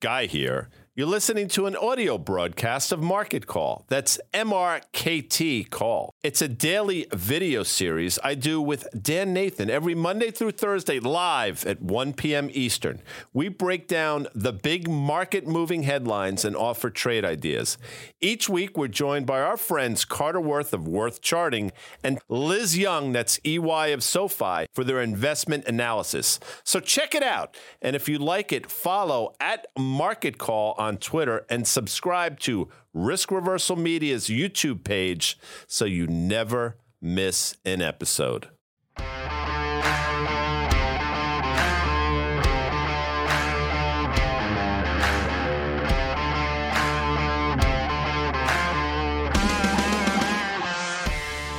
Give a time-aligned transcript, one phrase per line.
[0.00, 0.68] Guy here.
[0.98, 3.84] You're listening to an audio broadcast of Market Call.
[3.88, 6.14] That's MRKT Call.
[6.22, 11.66] It's a daily video series I do with Dan Nathan every Monday through Thursday live
[11.66, 12.48] at 1 p.m.
[12.50, 13.02] Eastern.
[13.34, 17.76] We break down the big market moving headlines and offer trade ideas.
[18.22, 21.72] Each week, we're joined by our friends Carter Worth of Worth Charting
[22.02, 26.40] and Liz Young, that's EY of SoFi, for their investment analysis.
[26.64, 27.54] So check it out.
[27.82, 33.30] And if you like it, follow at Market Call on Twitter and subscribe to Risk
[33.30, 38.48] Reversal Media's YouTube page so you never miss an episode.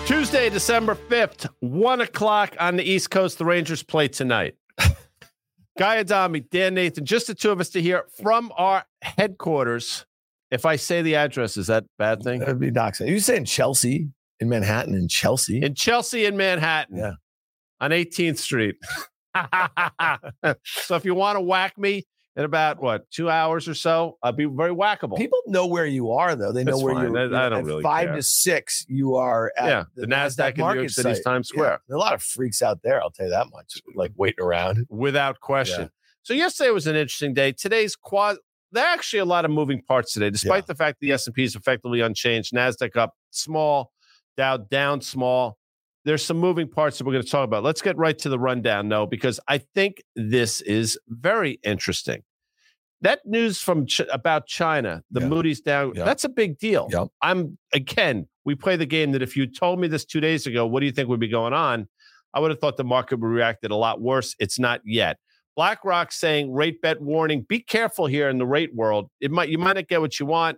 [0.06, 3.38] Tuesday, December 5th, 1 o'clock on the East Coast.
[3.38, 4.56] The Rangers play tonight.
[5.78, 10.06] Guy Adami, Dan Nathan, just the two of us to hear from our headquarters.
[10.50, 12.40] If I say the address, is that a bad thing?
[12.40, 13.08] That'd be doxing.
[13.10, 15.62] You saying Chelsea in Manhattan in Chelsea?
[15.62, 16.98] In Chelsea in Manhattan.
[16.98, 17.12] Yeah.
[17.80, 18.76] On 18th Street.
[20.64, 22.06] so if you want to whack me
[22.38, 25.18] in about what, two hours or so, I'd be very whackable.
[25.18, 26.52] People know where you are, though.
[26.54, 27.14] They know That's where fine.
[27.14, 27.36] you're.
[27.36, 28.16] I- I don't at really Five care.
[28.16, 31.24] to six, you are at yeah, the, NASDAQ, in New York City's site.
[31.26, 31.58] Times Yeah.
[31.58, 31.80] Square.
[31.88, 33.02] There are a lot of freaks out there.
[33.02, 33.82] I'll tell you that much.
[33.96, 34.86] Like waiting around.
[34.90, 35.90] without question.
[36.24, 37.52] So yesterday was an interesting day.
[37.54, 38.38] Today's quad.
[38.72, 40.68] There are actually a lot of moving parts today, despite Yeah.
[40.68, 42.54] the fact the S and P is effectively unchanged.
[42.54, 43.92] Nasdaq up small,
[44.36, 45.58] Dow down small.
[46.06, 47.64] There's some moving parts that we're going to talk about.
[47.64, 52.24] Let's get right to the rundown, though, because I think this is very interesting.
[53.02, 55.28] That news from Ch- about China, the Yeah.
[55.28, 55.94] Moody's down.
[55.96, 56.04] Yeah.
[56.04, 56.88] That's a big deal.
[56.92, 57.08] Yep.
[57.22, 58.28] I'm again.
[58.46, 60.86] We play the game that if you told me this two days ago, what do
[60.86, 61.88] you think would be going on?
[62.34, 64.36] I would have thought the market would reacted a lot worse.
[64.40, 65.18] It's not yet.
[65.56, 67.42] BlackRock saying rate bet warning.
[67.48, 69.10] Be careful here in the rate world.
[69.20, 70.58] It might you might not get what you want.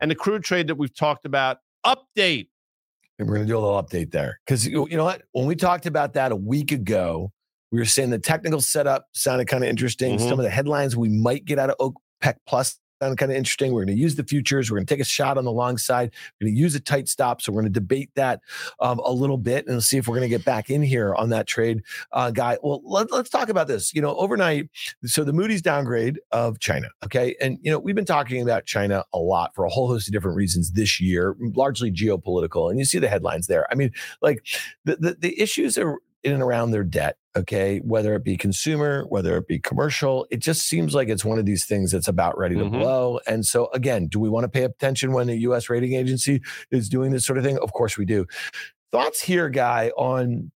[0.00, 1.58] And the crude trade that we've talked about.
[1.86, 2.48] Update.
[3.18, 4.40] And we're going to do a little update there.
[4.44, 5.22] Because you you know what?
[5.32, 7.30] When we talked about that a week ago,
[7.72, 10.18] we were saying the technical setup sounded kind of interesting.
[10.18, 10.28] Mhm.
[10.28, 13.72] Some of the headlines we might get out of OPEC Plus sounded kind of interesting.
[13.72, 14.70] We're going to use the futures.
[14.70, 16.12] We're going to take a shot on the long side.
[16.40, 17.42] We're going to use a tight stop.
[17.42, 18.40] So we're going to debate that
[18.78, 21.30] um, a little bit and see if we're going to get back in here on
[21.30, 22.58] that trade, uh, guy.
[22.62, 23.92] Well, let, let's talk about this.
[23.92, 24.70] You know, overnight,
[25.04, 26.90] so the Moody's downgrade of China.
[27.04, 27.34] Okay.
[27.40, 30.12] And, you know, we've been talking about China a lot for a whole host of
[30.12, 32.70] different reasons this year, largely geopolitical.
[32.70, 33.66] And you see the headlines there.
[33.68, 33.90] I mean,
[34.20, 34.46] like
[34.84, 37.16] the, the, the issues are in and around their debt.
[37.36, 37.78] Okay.
[37.78, 41.46] Whether it be consumer, whether it be commercial, it just seems like it's one of
[41.46, 42.72] these things that's about ready to Mhm.
[42.72, 43.20] blow.
[43.26, 46.88] And so, again, do we want to pay attention when a US rating agency is
[46.88, 47.58] doing this sort of thing?
[47.58, 48.26] Of course we do.
[48.90, 50.52] Thoughts here, guy, on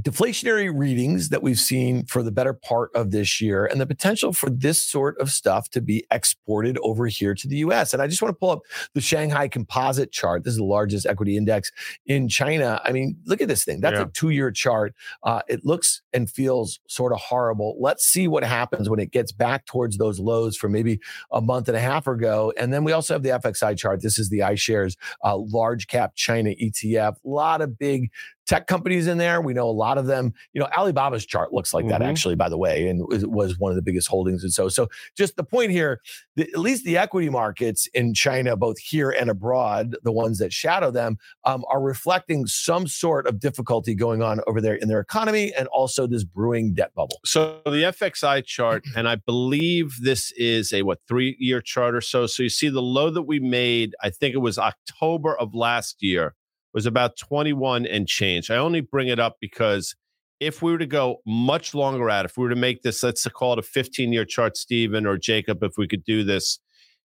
[0.00, 4.32] deflationary readings that we've seen for the better part of this year and the potential
[4.32, 7.92] for this sort of stuff to be exported over here to the US.
[7.92, 8.62] And I just want to pull up
[8.94, 10.42] the Shanghai composite chart.
[10.42, 11.70] This is the largest equity index
[12.06, 12.80] in China.
[12.84, 13.80] I mean, look at this thing.
[13.80, 14.06] That's Yeah.
[14.06, 14.94] a two year chart.
[15.22, 17.76] Uh, it looks and feels sort of horrible.
[17.78, 20.98] Let's see what happens when it gets back towards those lows from maybe
[21.30, 22.52] a month and a half ago.
[22.58, 24.02] And then we also have the FXI chart.
[24.02, 27.16] This is the iShares uh, large cap China ETF.
[27.24, 28.10] A lot of big
[28.46, 29.40] tech companies in there.
[29.40, 30.32] We know a lot of them.
[30.52, 32.06] You know, Alibaba's chart looks like that Mhm.
[32.06, 34.42] actually, by the way, and it was one of the biggest holdings.
[34.42, 36.00] And so, so just the point here,
[36.36, 40.52] the, at least the equity markets in China, both here and abroad, the ones that
[40.52, 45.00] shadow them, um, are reflecting some sort of difficulty going on over there in their
[45.00, 47.18] economy, and also this brewing debt bubble.
[47.24, 52.00] So the FXI chart, and I believe this is a what three year chart or
[52.00, 52.26] so.
[52.26, 56.02] So you see the low that we made, I think it was October of last
[56.02, 56.34] year,
[56.74, 58.50] was about 21 and change.
[58.50, 59.94] I only bring it up because
[60.40, 63.26] if we were to go much longer out, if we were to make this, let's
[63.28, 66.58] call it a 15 year chart, Stephen or Jacob, if we could do this,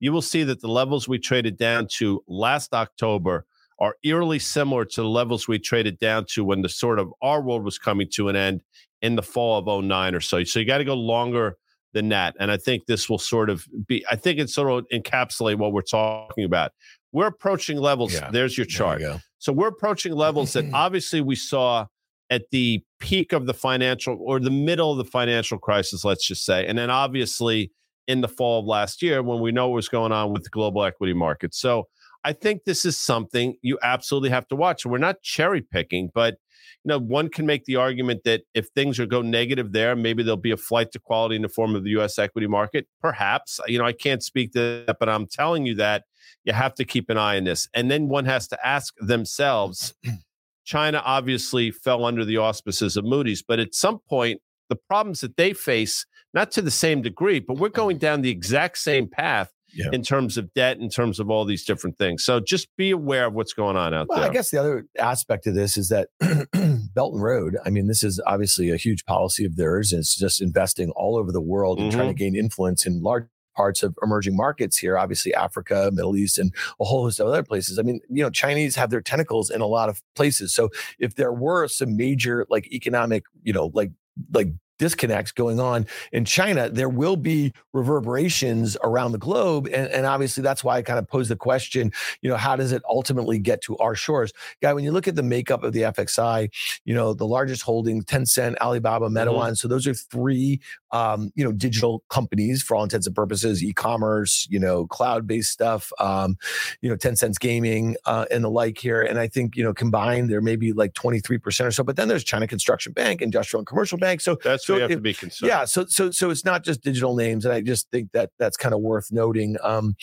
[0.00, 3.46] you will see that the levels we traded down to last October
[3.78, 7.40] are eerily similar to the levels we traded down to when the sort of our
[7.40, 8.62] world was coming to an end
[9.00, 10.42] in the fall of 09 or so.
[10.44, 11.56] So you got to go longer
[11.92, 12.34] than that.
[12.40, 15.72] And I think this will sort of be, I think it sort of encapsulate what
[15.72, 16.72] we're talking about.
[17.12, 18.14] We're approaching levels.
[18.14, 18.30] Yeah.
[18.30, 19.22] There's your There you chart.
[19.38, 21.86] So we're approaching levels that obviously we saw
[22.30, 26.44] at the peak of the financial or the middle of the financial crisis, let's just
[26.44, 26.66] say.
[26.66, 27.70] And then obviously
[28.08, 30.50] in the fall of last year when we know what was going on with the
[30.50, 31.54] global equity market.
[31.54, 31.88] So
[32.24, 34.86] I think this is something you absolutely have to watch.
[34.86, 36.36] We're not cherry picking, but
[36.84, 40.22] you know, one can make the argument that if things are go negative there, maybe
[40.22, 42.18] there'll be a flight to quality in the form of the U.S.
[42.18, 42.86] equity market.
[43.00, 46.04] Perhaps, you know, I can't speak to that, but I'm telling you that
[46.44, 47.68] you have to keep an eye on this.
[47.74, 49.94] And then one has to ask themselves.
[50.64, 55.36] China obviously fell under the auspices of Moody's, but at some point, the problems that
[55.36, 59.52] they face, not to the same degree, but we're going down the exact same path
[59.74, 59.86] yeah.
[59.92, 62.24] in terms of debt, in terms of all these different things.
[62.24, 64.30] So just be aware of what's going on out well, there.
[64.30, 66.08] I guess the other aspect of this is that
[66.94, 69.92] Belt and Road, I mean, this is obviously a huge policy of theirs.
[69.92, 71.84] And it's just investing all over the world mm-hmm.
[71.84, 76.16] and trying to gain influence in large parts of emerging markets here, obviously Africa, Middle
[76.16, 77.78] East, and a whole host of other places.
[77.78, 80.54] I mean, you know, Chinese have their tentacles in a lot of places.
[80.54, 83.92] So if there were some major like economic, you know, like
[84.32, 84.48] like
[84.82, 89.68] disconnects going on in China, there will be reverberations around the globe.
[89.72, 92.72] And, and obviously, that's why I kind of pose the question, you know, how does
[92.72, 94.32] it ultimately get to our shores?
[94.60, 96.50] Guy, when you look at the makeup of the FXI,
[96.84, 99.34] you know, the largest holding, Tencent, Alibaba, Meituan.
[99.34, 99.54] Mm-hmm.
[99.54, 104.48] So those are three, um, you know, digital companies for all intents and purposes, e-commerce,
[104.50, 106.36] you know, cloud-based stuff, um,
[106.80, 109.00] you know, Tencent's gaming uh, and the like here.
[109.00, 111.84] And I think, you know, combined, there may be like 23% or so.
[111.84, 114.20] But then there's China Construction Bank, Industrial and Commercial Bank.
[114.20, 115.48] So that's so have it, to be concerned.
[115.48, 118.56] Yeah, so so so it's not just digital names, and I just think that that's
[118.56, 119.56] kind of worth noting.
[119.62, 119.94] Um,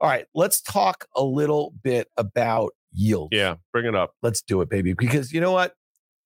[0.00, 3.30] all right, let's talk a little bit about yield.
[3.32, 4.14] Yeah, bring it up.
[4.22, 4.94] Let's do it, baby.
[4.94, 5.74] Because you know what?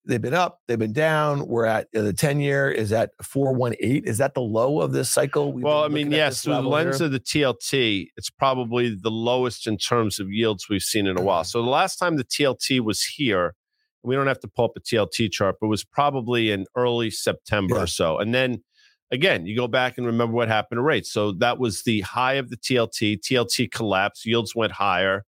[0.08, 1.48] They've been up, they've been down.
[1.48, 4.04] We're at uh, the 10 year is at 418.
[4.04, 5.52] Is that the low of this cycle?
[5.52, 7.06] We've well, I mean, yes, through the lens here?
[7.06, 11.22] of the TLT, it's probably the lowest in terms of yields we've seen in a
[11.22, 11.40] while.
[11.40, 11.48] Mm-hmm.
[11.48, 13.56] So the last time the TLT was here,
[14.02, 17.10] we don't have to pull up a TLT chart, but it was probably in early
[17.10, 17.82] September yeah.
[17.82, 18.18] or so.
[18.18, 18.62] And then
[19.10, 21.10] again, you go back and remember what happened to rates.
[21.12, 23.20] So that was the high of the TLT.
[23.20, 25.24] TLT collapsed, yields went higher.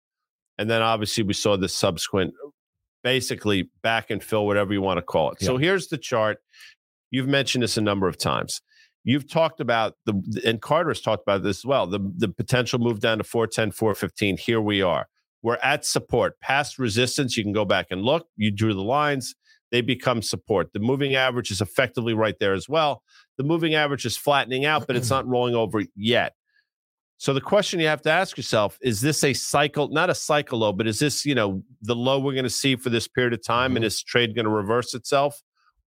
[0.58, 2.34] And then obviously we saw the subsequent
[3.04, 5.38] basically back and fill, whatever you want to call it.
[5.40, 5.48] Yeah.
[5.48, 6.40] So here's the chart.
[7.12, 8.62] You've mentioned this a number of times.
[9.04, 13.00] You've talked about the, and Carter's talked about this as well, the, the potential move
[13.00, 14.38] down to 410, 415.
[14.38, 15.08] Here we are.
[15.42, 16.40] We're at support.
[16.40, 18.28] Past resistance, you can go back and look.
[18.36, 19.36] You drew the lines,
[19.72, 20.72] they become support.
[20.74, 23.04] The moving average is effectively right there as well.
[23.38, 26.34] The moving average is flattening out, but it's not rolling over yet.
[27.20, 30.60] So the question you have to ask yourself is this a cycle, not a cycle
[30.60, 33.34] low, but is this, you know, the low we're going to see for this period
[33.34, 33.78] of time mm-hmm.
[33.78, 35.42] and is trade going to reverse itself?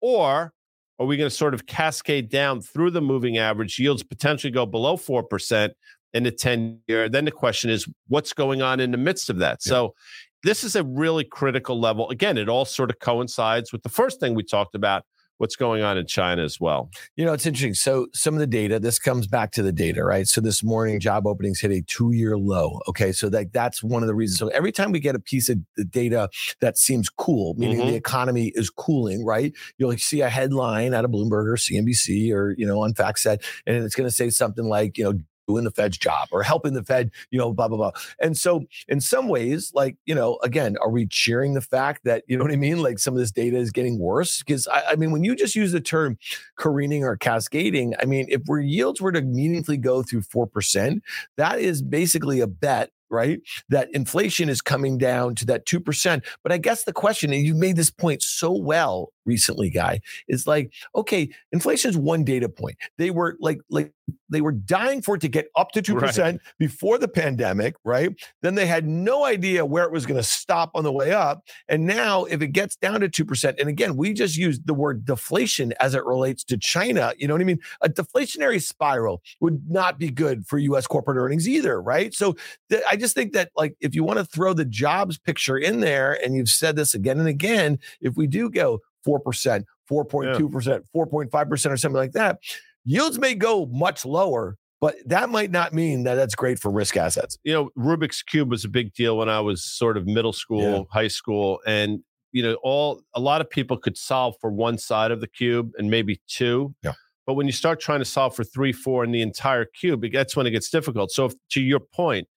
[0.00, 0.52] Or
[0.98, 4.64] are we going to sort of cascade down through the moving average, yields potentially go
[4.64, 5.70] below 4%,
[6.16, 7.08] in the 10 year.
[7.08, 9.58] Then the question is, what's going on in the midst of that?
[9.64, 9.70] Yeah.
[9.70, 9.94] So,
[10.42, 12.08] this is a really critical level.
[12.10, 15.02] Again, it all sort of coincides with the first thing we talked about
[15.38, 16.90] what's going on in China as well.
[17.16, 17.74] You know, it's interesting.
[17.74, 20.26] So some of the data, this comes back to the data, right?
[20.26, 22.80] So this morning job openings hit a two-year low.
[22.88, 23.12] Okay.
[23.12, 24.38] So that that's one of the reasons.
[24.38, 26.28] So every time we get a piece of the data
[26.60, 27.88] that seems cool, meaning mm-hmm.
[27.88, 29.52] the economy is cooling, right?
[29.78, 33.76] You'll see a headline out of Bloomberg or CNBC or, you know, on FactSet, and
[33.76, 36.82] it's going to say something like, you know, doing the Fed's job or helping the
[36.82, 37.90] Fed, you know, blah, blah, blah.
[38.20, 42.24] And so, in some ways, like, you know, again, are we cheering the fact that,
[42.26, 42.82] you know what I mean?
[42.82, 44.40] Like some of this data is getting worse?
[44.40, 46.18] Because I, I, mean, when you just use the term
[46.56, 51.00] careening or cascading, I mean, if our yields were to meaningfully go through 4%,
[51.36, 53.40] that is basically a bet right?
[53.68, 56.24] That inflation is coming down to that 2%.
[56.42, 60.46] But I guess the question, and you made this point so well recently, guy, is
[60.46, 62.76] like, okay, inflation is one data point.
[62.98, 63.92] They were like, like
[64.28, 66.38] they were dying for it to get up to 2% right.
[66.58, 68.12] before the pandemic, right?
[68.42, 71.42] Then they had no idea where it was going to stop on the way up.
[71.68, 75.04] And now if it gets down to 2%, and again, we just used the word
[75.04, 77.12] deflation as it relates to China.
[77.18, 77.60] You know what I mean?
[77.82, 82.14] A deflationary spiral would not be good for US corporate earnings either, right?
[82.14, 82.36] So
[82.70, 85.80] th- I just think that like if you want to throw the jobs picture in
[85.80, 91.70] there, and you've said this again and again, if we do go 4%, 4.2%, 4.5%,
[91.70, 92.38] or something like that,
[92.86, 96.96] yields may go much lower, but that might not mean that that's great for risk
[96.96, 97.36] assets.
[97.44, 100.60] You know, Rubik's Cube was a big deal when I was sort of middle school,
[100.60, 100.82] yeah.
[100.90, 101.60] high school.
[101.66, 102.00] And,
[102.32, 105.72] you know, all a lot of people could solve for one side of the cube
[105.76, 106.74] and maybe two.
[106.82, 106.92] Yeah.
[107.26, 110.36] But when you start trying to solve for three, four, and the entire cube, that's
[110.36, 111.10] when it gets difficult.
[111.10, 112.28] So, if, to your point,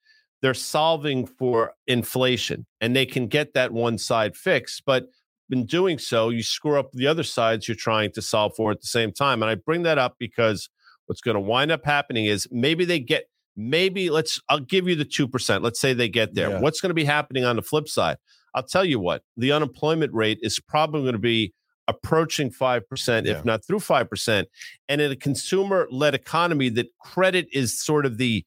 [0.42, 4.84] they're solving for inflation and they can get that one side fixed.
[4.86, 5.06] But
[5.52, 8.82] in doing so, you screw up the other sides you're trying to solve for at
[8.82, 9.42] the same time.
[9.42, 10.70] And I bring that up because
[11.08, 13.26] what's going to wind up happening is maybe they get,
[13.58, 15.64] maybe let's, I'll give you the 2%.
[15.64, 16.50] Let's say they get there.
[16.50, 16.62] Yeah.
[16.62, 18.18] What's going to be happening on the flip side?
[18.54, 21.54] I'll tell you what, the unemployment rate is probably going to be
[21.88, 23.32] approaching 5%, Yeah.
[23.32, 24.46] if not through 5%.
[24.88, 28.46] And in a consumer led economy, that credit is sort of the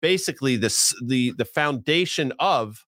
[0.00, 2.84] basically the, the, the foundation of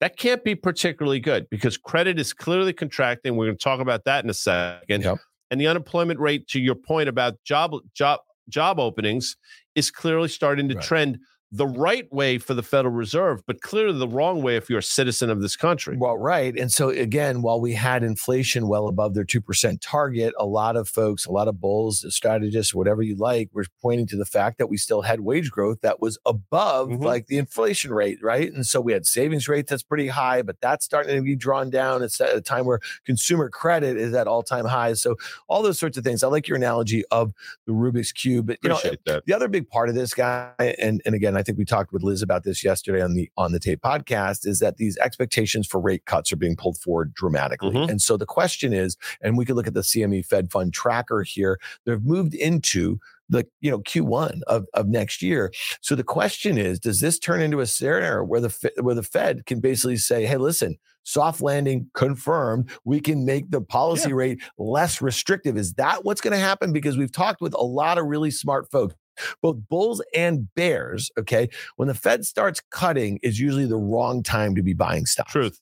[0.00, 3.36] that can't be particularly good because credit is clearly contracting.
[3.36, 5.04] We're going to talk about that in a second.
[5.04, 5.18] Yep.
[5.50, 9.36] And the unemployment rate, to your point about job job job openings,
[9.74, 10.84] is clearly starting to Right.
[10.84, 11.18] trend
[11.52, 14.82] the right way for the Federal Reserve, but clearly the wrong way if you're a
[14.82, 15.96] citizen of this country.
[15.96, 16.56] Well, right.
[16.56, 20.88] And so again, while we had inflation well above their 2% target, a lot of
[20.88, 24.68] folks, a lot of bulls, strategists, whatever you like, were pointing to the fact that
[24.68, 27.02] we still had wage growth that was above Mhm.
[27.04, 28.52] like the inflation rate, right?
[28.52, 31.68] And so we had savings rates that's pretty high, but that's starting to be drawn
[31.68, 32.02] down.
[32.04, 35.02] It's at a time where consumer credit is at all-time highs.
[35.02, 35.16] So
[35.48, 36.22] all those sorts of things.
[36.22, 37.32] I like your analogy of
[37.66, 38.46] the Rubik's Cube.
[38.46, 39.24] But you know, that.
[39.26, 42.02] the other big part of this guy, and and again, I think we talked with
[42.02, 45.80] Liz about this yesterday on the on the tape podcast, is that these expectations for
[45.80, 47.70] rate cuts are being pulled forward dramatically.
[47.70, 47.88] Mhm.
[47.88, 51.22] And so the question is, and we could look at the CME Fed Fund tracker
[51.22, 51.58] here.
[51.86, 52.98] They've moved into
[53.30, 55.50] the you know Q1 of, of next year.
[55.80, 59.46] So the question is, does this turn into a scenario where the where the Fed
[59.46, 62.70] can basically say, hey, listen, soft landing confirmed.
[62.84, 65.56] We can make the policy rate less restrictive.
[65.56, 66.72] Is that what's going to happen?
[66.72, 68.94] Because we've talked with a lot of really smart folks,
[69.42, 71.10] both bulls and bears.
[71.18, 71.48] Okay.
[71.76, 75.32] When the Fed starts cutting, is usually the wrong time to be buying stocks.
[75.32, 75.60] Truth.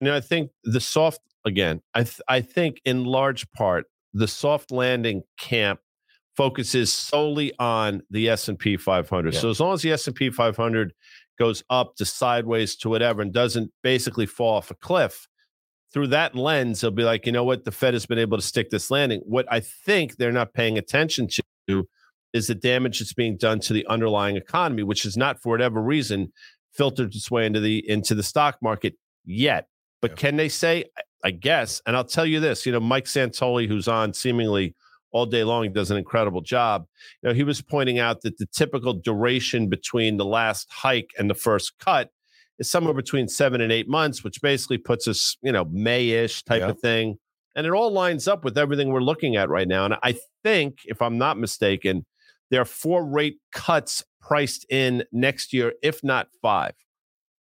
[0.00, 1.80] Now, I think the soft again.
[1.94, 5.80] I th- I think in large part the soft landing camp
[6.36, 9.34] focuses solely on the S and P 500.
[9.34, 9.40] Yeah.
[9.40, 10.92] So as long as the S and P 500
[11.38, 15.28] goes up to sideways to whatever and doesn't basically fall off a cliff,
[15.92, 18.42] through that lens, they'll be like, you know what, the Fed has been able to
[18.42, 19.20] stick this landing.
[19.24, 21.28] What I think they're not paying attention
[21.68, 21.88] to
[22.32, 25.82] is the damage that's being done to the underlying economy, which is not for whatever
[25.82, 26.32] reason
[26.72, 28.94] filtered its way into the into the stock market
[29.24, 29.66] yet.
[30.00, 30.16] But Yeah.
[30.16, 30.84] can they say?
[31.22, 34.74] I- guess, and I'll tell you this: you know, Mike Santoli, who's on seemingly
[35.12, 36.86] all day long, does an incredible job.
[37.22, 41.28] You know, he was pointing out that the typical duration between the last hike and
[41.28, 42.10] the first cut
[42.58, 46.60] is somewhere between seven and eight months, which basically puts us, you know, May-ish type
[46.60, 46.68] Yeah.
[46.70, 47.18] of thing.
[47.56, 49.84] And it all lines up with everything we're looking at right now.
[49.84, 52.06] And I think, if I'm not mistaken,
[52.50, 56.74] there are four rate cuts priced in next year, if not five.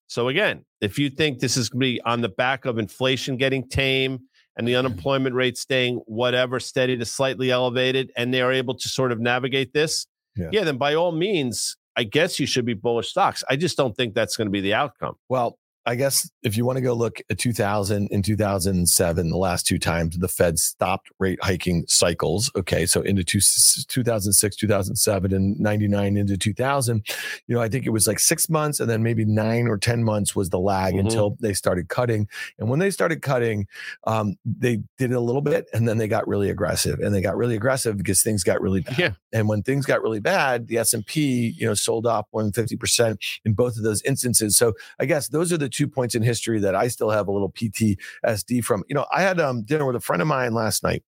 [0.06, 3.36] So again, if you think this is going to be on the back of inflation
[3.36, 4.20] getting tame
[4.56, 4.86] and the mm-hmm.
[4.86, 9.20] unemployment rate staying whatever steady to slightly elevated, and they are able to sort of
[9.20, 10.48] navigate this, Yeah.
[10.52, 13.44] yeah, then by all means, I guess you should be bullish stocks.
[13.50, 15.14] I just don't think that's going to be the outcome.
[15.28, 19.66] Well, I guess if you want to go look at 2000 and 2007, the last
[19.66, 22.50] two times the Fed stopped rate hiking cycles.
[22.54, 22.84] Okay.
[22.84, 27.02] So into two, 2006, 2007, and 99 into 2000,
[27.46, 30.04] you know, I think it was like six months and then maybe nine or 10
[30.04, 31.00] months was the lag Mhm.
[31.00, 32.28] until they started cutting.
[32.58, 33.66] And when they started cutting,
[34.04, 37.22] um, they did it a little bit and then they got really aggressive and they
[37.22, 38.98] got really aggressive because things got really bad.
[38.98, 39.10] Yeah.
[39.32, 43.78] And when things got really bad, the S&P, you know, sold off 150% in both
[43.78, 44.54] of those instances.
[44.54, 47.32] So I guess those are the two points in history that I still have a
[47.32, 48.82] little PTSD from.
[48.88, 51.04] You know, I had um, dinner with a friend of mine last night,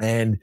[0.00, 0.38] and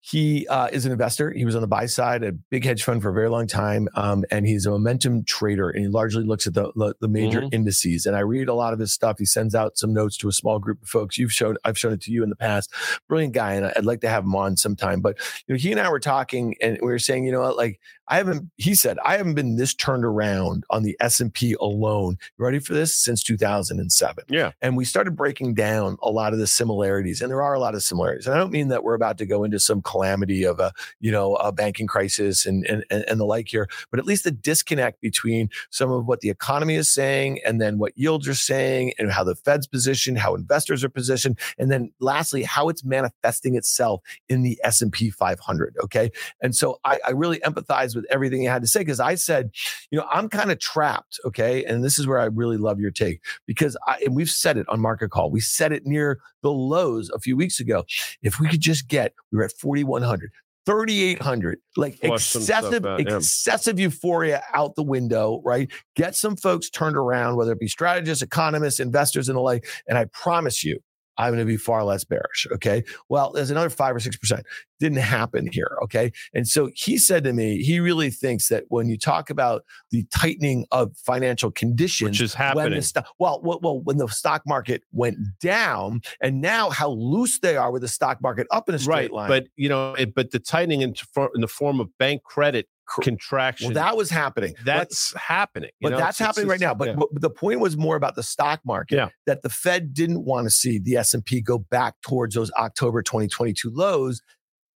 [0.00, 1.32] he uh, is an investor.
[1.32, 3.88] He was on the buy side, a big hedge fund for a very long time,
[3.96, 5.68] um, and he's a momentum trader.
[5.68, 7.52] And he largely looks at the the, major Mhm.
[7.52, 8.06] indices.
[8.06, 9.18] And I read a lot of his stuff.
[9.18, 11.18] He sends out some notes to a small group of folks.
[11.18, 12.72] You've shown, I've shown it to you in the past.
[13.08, 15.00] Brilliant guy, and I'd like to have him on sometime.
[15.00, 17.56] But you know, he and I were talking, and we were saying, you know, what,
[17.56, 18.50] like I haven't.
[18.56, 22.18] He said I haven't been this turned around on the S and P alone.
[22.38, 22.94] You ready for this?
[22.94, 24.52] Since 2007 Yeah.
[24.62, 27.74] and we started breaking down a lot of the similarities and there are a lot
[27.74, 30.60] of similarities and i don't mean that we're about to go into some calamity of
[30.60, 34.06] a you know a banking crisis and and, and and the like here but at
[34.06, 38.28] least the disconnect between some of what the economy is saying and then what yields
[38.28, 42.68] are saying and how the fed's positioned how investors are positioned and then lastly how
[42.68, 46.10] it's manifesting itself in the s&p 500 okay
[46.40, 49.50] and so i, I really empathize with everything you had to say because i said
[49.90, 52.90] you know i'm kind of trapped okay and this is where i really love your
[52.90, 55.30] take because I, and we've said it on market call.
[55.30, 57.84] We said it near the lows a few weeks ago.
[58.22, 60.30] If we could just get, we were at 4,100.
[60.64, 63.16] 3,800, like Flush excessive, out, yeah.
[63.16, 65.70] excessive euphoria out the window, right?
[65.94, 69.64] Get some folks turned around, whether it be strategists, economists, investors, and the like.
[69.86, 70.80] And I promise you,
[71.18, 72.46] I'm going to be far less bearish.
[72.52, 72.84] Okay.
[73.08, 74.42] Well, there's another five or 6%.
[74.78, 75.78] Didn't happen here.
[75.84, 76.12] Okay.
[76.34, 80.04] And so he said to me, he really thinks that when you talk about the
[80.14, 82.74] tightening of financial conditions, Which is when happening.
[82.74, 87.38] the stock, well, well, well, when the stock market went down, and now how loose
[87.40, 89.12] they are with the stock market up in a straight right.
[89.12, 89.28] line.
[89.28, 90.94] But you know, it, but the tightening in,
[91.34, 92.68] in the form of bank credit
[93.02, 93.68] contraction.
[93.68, 94.54] Well, that was happening.
[94.64, 95.70] That's but, happening.
[95.80, 95.98] But know?
[95.98, 96.74] that's it's, happening it's, right now.
[96.74, 96.94] But, yeah.
[96.94, 98.96] but, the point was more about the stock market.
[98.96, 99.08] Yeah.
[99.26, 102.50] That the Fed didn't want to see the S and P go back towards those
[102.52, 104.22] October 2022 lows.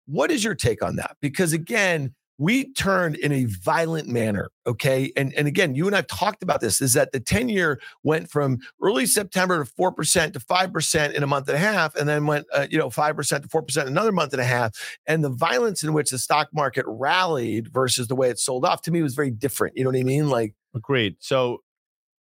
[0.07, 1.17] What is your take on that?
[1.21, 5.13] Because again, we turned in a violent manner okay?
[5.17, 8.31] And and again you and i've talked about this is that the 10 year went
[8.31, 12.27] from early september to 4% to 5% in a month and a half and then
[12.27, 14.99] went uh, you know 5% to 4% another month and a half.
[15.07, 18.83] And the violence in which the stock market rallied versus the way it sold off
[18.83, 19.77] to me was very different.
[19.77, 20.29] You know what i mean?
[20.29, 21.17] Like agreed.
[21.21, 21.63] So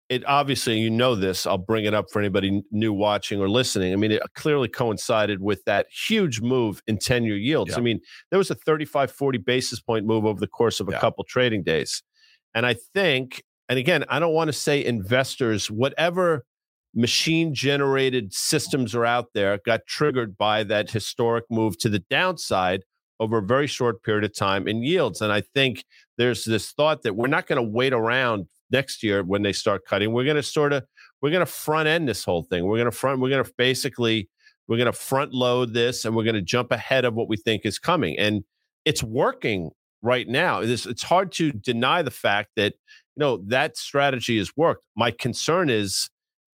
[0.09, 3.93] it obviously you know this i'll bring it up for anybody new watching or listening
[3.93, 7.77] i mean it clearly coincided with that huge move in 10 year yields yeah.
[7.77, 7.99] i mean
[8.29, 10.99] there was a 35 40 basis point move over the course of a yeah.
[10.99, 12.03] couple trading days
[12.53, 16.43] and i think and again i don't want to say investors whatever
[16.95, 22.81] machine generated systems are out there got triggered by that historic move to the downside
[23.19, 25.85] over a very short period of time in yields and i think
[26.17, 29.85] there's this thought that we're not going to wait around next year when they start
[29.85, 30.11] cutting.
[30.11, 30.85] We're going to sort of
[31.21, 32.65] we're going to front end this whole thing.
[32.65, 33.19] We're going to front.
[33.19, 34.29] We're going to basically
[34.67, 37.37] we're going to front load this, and we're going to jump ahead of what we
[37.37, 38.17] think is coming.
[38.19, 38.43] And
[38.85, 39.71] it's working
[40.01, 40.61] right now.
[40.61, 42.73] It's, it's hard to deny the fact that
[43.15, 44.83] you know that strategy has worked.
[44.95, 46.09] My concern is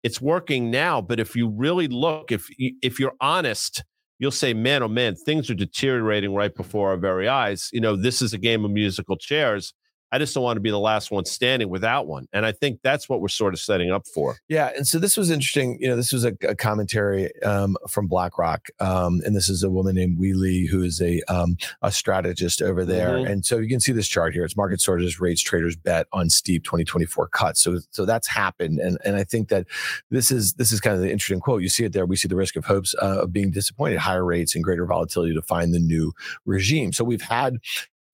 [0.03, 3.83] it's working now, but if you really look, if if you're honest,
[4.19, 7.95] you'll say, "Man, oh man, things are deteriorating right before our very eyes." You know,
[7.95, 9.73] this is a game of musical chairs
[10.13, 12.27] I just don't want to be the last one standing without one.
[12.33, 14.37] And I think that's what we're sort of setting up for.
[14.47, 14.69] Yeah.
[14.77, 15.79] And so this was interesting.
[15.81, 18.67] You know, this was a, a commentary um, from BlackRock.
[18.79, 22.61] Um, and this is a woman named Wei Li, who is a, um, a strategist
[22.61, 23.13] over there.
[23.13, 23.31] Mm-hmm.
[23.31, 24.45] And so you can see this chart here.
[24.45, 27.63] It's market sorters, rates, traders bet on steep 2024 cuts.
[27.63, 28.77] So, so that's happened.
[28.79, 29.65] And, and I think that
[30.11, 31.63] this is, this is kind of the interesting quote.
[31.63, 32.05] You see it there.
[32.05, 35.33] We see the risk of hopes uh, of being disappointed, higher rates and greater volatility
[35.33, 36.13] to find the new
[36.45, 36.93] regime.
[36.93, 37.57] So we've had,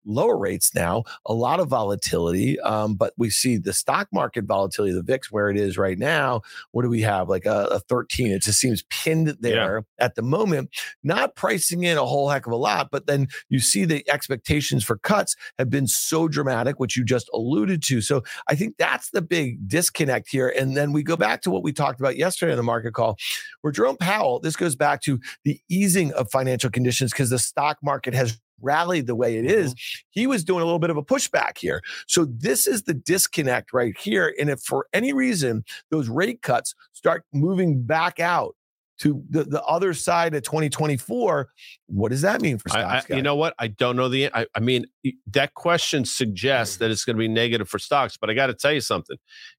[0.05, 2.59] lower rates now, a lot of volatility.
[2.61, 6.41] Um, but we see the stock market volatility, the VIX, where it is right now.
[6.71, 7.29] What do we have?
[7.29, 8.31] Like a, a 13.
[8.31, 10.05] It just seems pinned there yeah.
[10.05, 10.69] at the moment,
[11.03, 12.89] not pricing in a whole heck of a lot.
[12.91, 17.29] But then you see the expectations for cuts have been so dramatic, which you just
[17.33, 18.01] alluded to.
[18.01, 20.49] So I think that's the big disconnect here.
[20.49, 23.17] And then we go back to what we talked about yesterday in the market call,
[23.61, 27.77] where Jerome Powell, this goes back to the easing of financial conditions because the stock
[27.83, 29.99] market has rallied the way it is, mm-hmm.
[30.11, 31.81] he was doing a little bit of a pushback here.
[32.07, 34.33] So this is the disconnect right here.
[34.39, 38.55] And if for any reason those rate cuts start moving back out
[38.99, 41.49] to the, the other side of 2024,
[41.87, 43.05] what does that mean for stocks?
[43.09, 43.53] I, I, you know what?
[43.57, 44.29] I don't know the.
[44.33, 44.85] I, I mean,
[45.31, 48.53] that question suggests that it's going to be negative for stocks, but I got to
[48.53, 49.17] tell you something.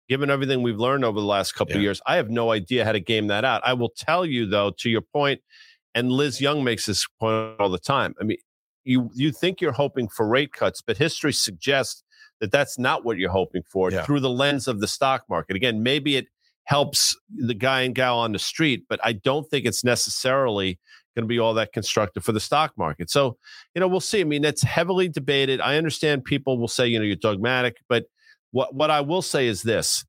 [0.08, 1.78] Given everything we've learned over the last couple yeah.
[1.78, 3.62] of years, I have no idea how to game that out.
[3.64, 5.40] I will tell you though, to your point,
[5.94, 8.14] and Liz Young makes this point all the time.
[8.20, 8.38] I mean,
[8.84, 12.02] you you think you're hoping for rate cuts, but history suggests
[12.40, 14.02] that that's not what you're hoping for yeah.
[14.04, 15.56] through the lens of the stock market.
[15.56, 16.26] Again, maybe it
[16.64, 20.78] helps the guy and gal on the street, but I don't think it's necessarily
[21.14, 23.10] going to be all that constructive for the stock market.
[23.10, 23.36] So,
[23.74, 24.20] you know, we'll see.
[24.20, 25.60] I mean, it's heavily debated.
[25.60, 28.04] I understand people will say, you know, you're dogmatic, but
[28.52, 30.04] what what I will say is this.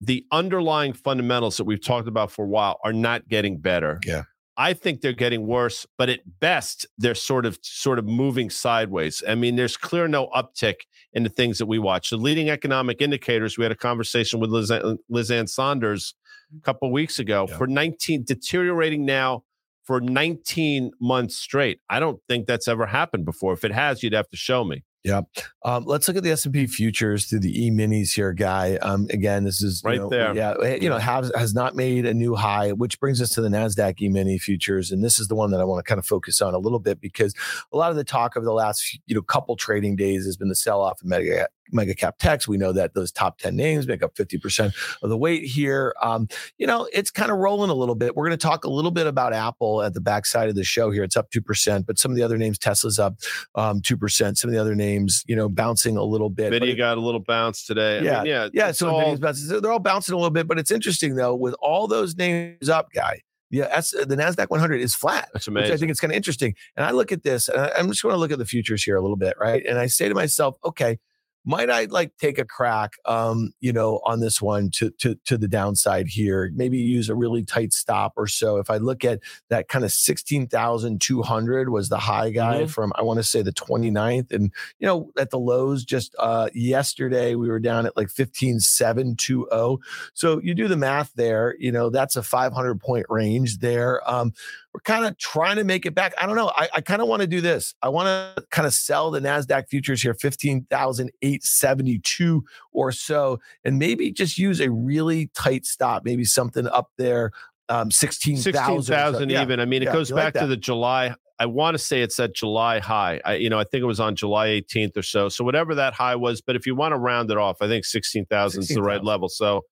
[0.00, 4.00] The underlying fundamentals that we've talked about for a while are not getting better.
[4.04, 4.24] Yeah.
[4.56, 9.22] I think they're getting worse, but at best they're sort of sort of moving sideways.
[9.26, 12.10] I mean, there's clear no uptick in the things that we watch.
[12.10, 13.56] The leading economic indicators.
[13.56, 16.14] We had a conversation with Liz, uh, Liz Ann Sonders
[16.50, 16.60] a mm-hmm.
[16.62, 17.56] couple weeks ago yeah.
[17.56, 19.44] for 19 deteriorating now
[19.84, 21.80] for 19 months straight.
[21.88, 23.52] I don't think that's ever happened before.
[23.52, 24.84] If it has, you'd have to show me.
[25.04, 25.22] Yeah.
[25.64, 28.76] Um, let's look at the S&P futures through the E-minis here, guy.
[28.76, 30.34] Um, again, this is right know, there.
[30.34, 30.54] Yeah.
[30.62, 33.48] Eh, you know, has, has not made a new high, which brings us to the
[33.48, 34.92] NASDAQ E-mini futures.
[34.92, 36.78] And this is the one that I want to kind of focus on a little
[36.78, 37.34] bit because
[37.72, 40.48] a lot of the talk over the last, you know, couple trading days has been
[40.48, 42.46] the sell-off in mega mega cap techs.
[42.46, 45.94] We know that those top 10 names make up 50% of the weight here.
[46.02, 48.16] Um, you know, it's kind of rolling a little bit.
[48.16, 50.90] We're going to talk a little bit about Apple at the backside of the show
[50.90, 51.02] here.
[51.04, 53.16] It's up 2%, but some of the other names, Tesla's up
[53.54, 54.36] um, 2%.
[54.36, 56.52] Some of the other names, you know, bouncing a little bit.
[56.52, 58.02] Nvidia got a little bounce today.
[58.02, 58.20] Yeah.
[58.20, 58.48] I mean, yeah.
[58.52, 58.72] Yeah.
[58.72, 59.16] So all...
[59.16, 62.92] they're all bouncing a little bit, but it's interesting though, with all those names up,
[62.92, 63.20] guy.
[63.52, 65.28] Yeah, that's, the Nasdaq 100 is flat.
[65.34, 65.64] That's amazing.
[65.64, 66.54] Which I think it's kind of interesting.
[66.74, 68.82] And I look at this, and I, I'm just going to look at the futures
[68.82, 69.62] here a little bit, right?
[69.66, 70.98] And I say to myself, okay,
[71.44, 75.36] might I like take a crack, um, you know, on this one to to to
[75.36, 76.50] the downside here?
[76.54, 78.58] Maybe use a really tight stop or so.
[78.58, 82.60] If I look at that kind of sixteen thousand two hundred was the high guy
[82.60, 82.66] mm-hmm.
[82.66, 86.48] from I want to say the 29th, and you know at the lows just uh,
[86.54, 89.78] yesterday we were down at like fifteen seven two zero.
[90.14, 91.56] So you do the math there.
[91.58, 94.08] You know that's a five hundred point range there.
[94.08, 94.32] Um,
[94.74, 96.14] we're kind of trying to make it back.
[96.20, 96.50] I don't know.
[96.54, 97.74] I, I kind of want to do this.
[97.82, 104.10] I want to kind of sell the NASDAQ futures here, 15,872 or so, and maybe
[104.12, 107.32] just use a really tight stop, maybe something up there.
[107.68, 109.42] Um, 16,000 16, yeah.
[109.42, 109.60] even.
[109.60, 112.20] I mean, it yeah, goes back like to the July I want to say it's
[112.20, 113.20] at July high.
[113.24, 115.28] I, you know, I think it was on July 18th or so.
[115.28, 117.84] So whatever that high was, but if you want to round it off, I think
[117.84, 119.28] 16,000 is the right level.
[119.28, 119.62] So,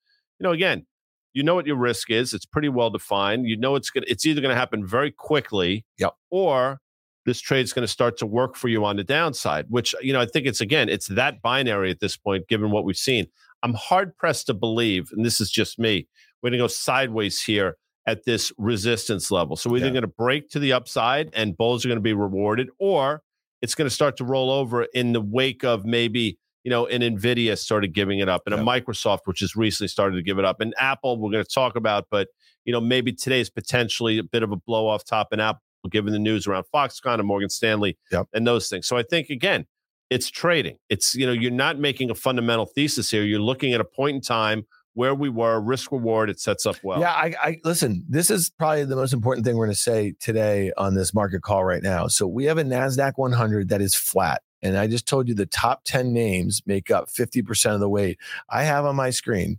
[0.40, 0.84] you know, again,
[1.32, 2.34] you know what your risk is.
[2.34, 3.46] It's pretty well defined.
[3.46, 6.14] You know it's gonna, it's either going to happen very quickly, yep.
[6.30, 6.80] or
[7.26, 10.20] this trade's going to start to work for you on the downside, which, you know,
[10.20, 13.26] I think it's again, it's that binary at this point, given what we've seen.
[13.62, 16.08] I'm hard pressed to believe, and this is just me,
[16.42, 19.56] we're going to go sideways here at this resistance level.
[19.56, 19.92] So we're either yeah.
[19.92, 23.22] going to break to the upside and bulls are going to be rewarded, or
[23.60, 27.02] it's going to start to roll over in the wake of maybe you know and
[27.02, 30.44] Nvidia started giving it up, and a Microsoft which has recently started to give it
[30.44, 32.28] up, and Apple we're going to talk about, but
[32.64, 35.62] you know maybe today is potentially a bit of a blow off top in Apple
[35.90, 38.26] given the news around Foxconn and Morgan Stanley yep.
[38.34, 38.86] and those things.
[38.86, 39.66] So I think again.
[40.10, 40.76] It's trading.
[40.88, 43.22] It's you know you're not making a fundamental thesis here.
[43.22, 46.76] You're looking at a point in time where we were, risk reward, it sets up
[46.82, 47.00] well.
[47.00, 48.04] Yeah, I, I listen.
[48.08, 51.42] This is probably the most important thing we're going to say today on this market
[51.42, 52.06] call right now.
[52.08, 54.42] So we have a Nasdaq 100 that is flat.
[54.62, 58.18] And I just told you the top 10 names make up 50% of the weight.
[58.48, 59.58] I have on my screen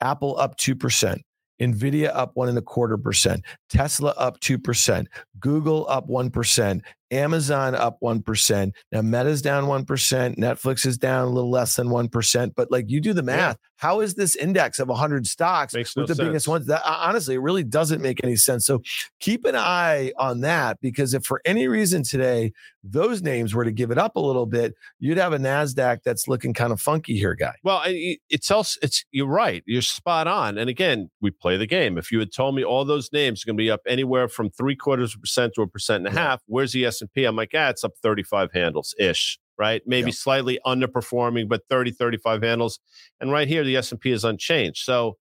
[0.00, 1.20] Apple up 2%,
[1.60, 5.06] Nvidia up one and a quarter percent, Tesla up 2%,
[5.38, 8.72] Google up 1%, Amazon up 1%.
[8.90, 13.00] Now Meta's down 1%, Netflix is down a little less than 1%, but like you
[13.00, 13.68] do the math, yeah.
[13.76, 16.26] how is this index of 100 stocks Makes with no the sense.
[16.28, 16.66] biggest ones?
[16.66, 18.66] That honestly, it really doesn't make any sense.
[18.66, 18.82] So
[19.20, 22.52] keep an eye on that because if for any reason today
[22.84, 26.26] those names were to give it up a little bit, you'd have a Nasdaq that's
[26.26, 27.54] looking kind of funky here, guy.
[27.62, 29.62] Well, it's also it's you're right.
[29.66, 30.58] You're spot on.
[30.58, 31.96] And again, we play the game.
[31.98, 34.50] If you had told me all those names are going to be up anywhere from
[34.50, 37.24] three quarters of a percent to a percent and a half, where's the S S&P,
[37.24, 39.82] I'm like, ah, it's up 35 handles ish, right?
[39.86, 42.80] Maybe slightly underperforming, but 30, 35 handles.
[43.20, 44.84] And right here, the S&P is unchanged.
[44.84, 45.16] So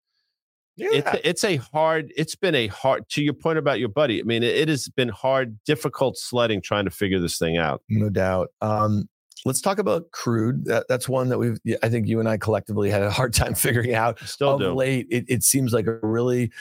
[0.76, 0.90] yeah.
[0.94, 4.24] it's, it's a hard, it's been a hard, to your point about your buddy, I
[4.24, 7.82] mean, it, it has been hard, difficult sledding trying to figure this thing out.
[7.90, 8.50] No doubt.
[8.62, 9.08] Um,
[9.46, 10.66] let's talk about crude.
[10.66, 13.56] That, that's one that we've, I think you and I collectively had a hard time
[13.56, 14.20] figuring out.
[14.22, 14.74] Still of do.
[14.74, 16.52] late, it, it seems like a really,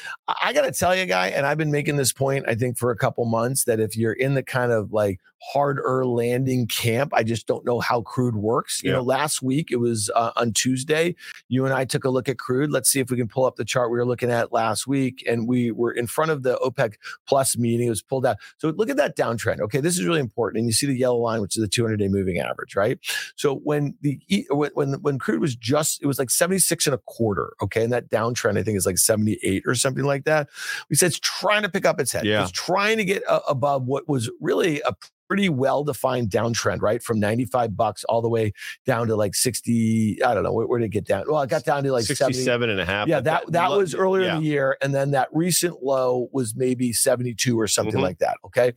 [0.43, 2.91] I got to tell you, guy, and I've been making this point, I think, for
[2.91, 7.13] a couple months that if you're in the kind of like harder landing camp.
[7.15, 8.83] I just don't know how crude works.
[8.83, 11.15] You know, last week it was uh, on Tuesday.
[11.49, 12.71] You and I took a look at crude.
[12.71, 15.25] Let's see if we can pull up the chart we were looking at last week,
[15.27, 16.95] and we were in front of the OPEC
[17.27, 17.87] Plus meeting.
[17.87, 18.37] It was pulled out.
[18.59, 19.61] So look at that downtrend.
[19.61, 22.09] Okay, this is really important, and you see the yellow line, which is the 200-day
[22.09, 22.99] moving average, right?
[23.37, 27.55] So when the when when crude was just it was like 76 and a quarter.
[27.63, 30.49] Okay, and that downtrend I think is like 78 or something like that.
[30.89, 32.25] We said it's trying to pick up its head.
[32.25, 32.43] Yeah.
[32.43, 34.95] It's trying to get uh, above what was really a
[35.31, 37.01] pretty well defined downtrend, right?
[37.01, 38.53] From 95 bucks all the way
[38.85, 40.25] down to like 60.
[40.25, 40.53] I don't know.
[40.53, 41.25] Where, where did it get down?
[41.29, 42.73] Well, it got down to like 67 70.
[42.73, 43.07] and a half.
[43.07, 44.37] Yeah, that, that was earlier yeah.
[44.37, 44.77] in the year.
[44.83, 48.03] And then that recent low was maybe 72 or something mm-hmm.
[48.03, 48.39] like that.
[48.47, 48.73] Okay.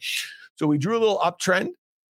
[0.55, 1.69] So we drew a little uptrend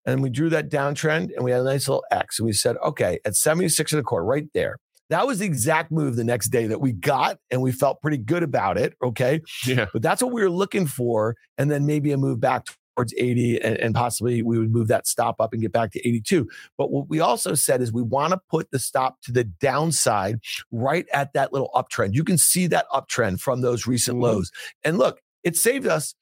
[0.06, 2.38] and we drew that downtrend and we had a nice little X.
[2.38, 4.78] And we said, okay, at 76 and a quarter, right there.
[5.10, 8.18] That was the exact move the next day that we got, and we felt pretty
[8.18, 8.94] good about it.
[9.04, 9.40] Okay.
[9.64, 9.86] Yeah.
[9.92, 11.36] But that's what we were looking for.
[11.58, 12.66] And then maybe a move back
[12.96, 16.00] towards 80 and, and, possibly we would move that stop up and get back to
[16.00, 16.48] 82.
[16.78, 20.40] But what we also said is we want to put the stop to the downside
[20.72, 22.14] right at that little uptrend.
[22.14, 24.24] You can see that uptrend from those recent mm-hmm.
[24.24, 24.50] lows.
[24.82, 26.14] And look, it saved us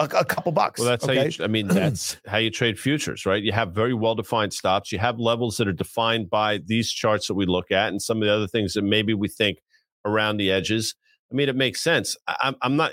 [0.00, 0.80] a, a couple bucks.
[0.80, 1.16] Well, that's okay?
[1.16, 3.42] how you, I mean, that's how you trade futures, right?
[3.42, 4.90] You have very well defined stops.
[4.90, 8.18] You have levels that are defined by these charts that we look at and some
[8.18, 9.58] of the other things that maybe we think
[10.04, 10.94] around the edges.
[11.30, 12.16] I mean, it makes sense.
[12.26, 12.92] I, I'm not,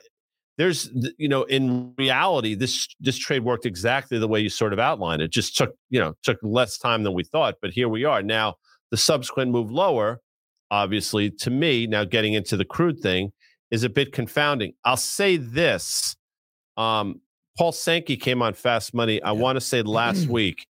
[0.58, 4.80] there's you know in reality this this trade worked exactly the way you sort of
[4.80, 8.04] outlined it just took you know took less time than we thought but here we
[8.04, 8.56] are now
[8.92, 10.20] the subsequent move lower
[10.72, 13.32] obviously to me now getting into the crude thing
[13.70, 16.17] is a bit confounding i'll say this
[16.78, 17.22] um,
[17.58, 19.40] paul sankey came on fast money i yeah.
[19.40, 20.68] want to say last week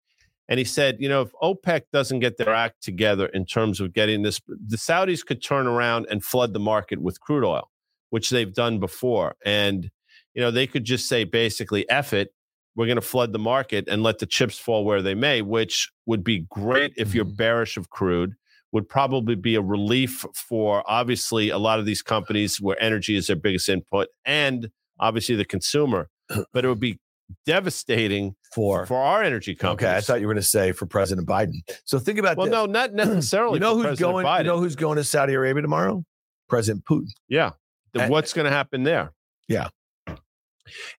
[0.49, 3.93] and he said you know if opec doesn't get their act together in terms of
[3.93, 7.71] getting this the saudis could turn around and flood the market with crude oil
[8.14, 9.35] which they've done before.
[9.45, 9.90] And,
[10.35, 12.33] you know, they could just say basically, F it,
[12.77, 15.90] we're going to flood the market and let the chips fall where they may, which
[16.07, 17.35] would be great if you're mm-hmm.
[17.35, 18.35] bearish of crude,
[18.71, 23.27] would probably be a relief for obviously a lot of these companies where energy is
[23.27, 26.09] their biggest input and obviously the consumer.
[26.52, 26.98] But it would be
[27.46, 29.88] devastating for for our energy companies.
[29.88, 31.54] Okay, I thought you were going to say for President Biden.
[31.85, 32.52] So think about well, this.
[32.52, 33.54] no, not necessarily.
[33.54, 34.26] you know who's President going?
[34.26, 34.38] Biden.
[34.38, 36.04] You know who's going to Saudi Arabia tomorrow?
[36.48, 37.09] President Putin.
[37.28, 37.50] Yeah,
[37.92, 39.12] what's going to happen there?
[39.48, 39.68] Yeah.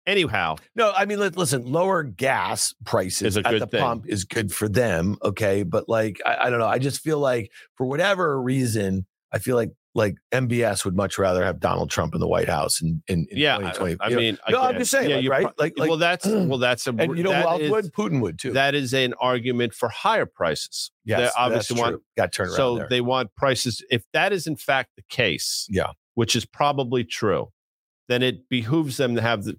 [0.06, 3.80] Anyhow, No, I mean, listen, lower gas prices at the thing.
[3.80, 5.18] pump is good for them.
[5.24, 5.64] Okay.
[5.64, 6.68] But like, I, I don't know.
[6.68, 11.44] I just feel like for whatever reason, I feel like like MBS would much rather
[11.46, 13.98] have Donald Trump in the White House in, in, in yeah, I, 2020.
[14.02, 15.44] I mean, no, I'm just saying, yeah, like, right?
[15.56, 17.94] pro- Like- like- well, that's well, that's a and you know is- would?
[17.94, 18.52] Putin would too.
[18.52, 20.92] that is an argument for higher prices.
[21.06, 22.02] yes, they that's obviously want.
[22.18, 22.88] Got turned around so there.
[22.90, 23.84] they want prices.
[23.90, 25.92] If that is in fact the case, Yeah.
[26.16, 27.52] which is probably true,
[28.10, 29.56] then it behooves them to have the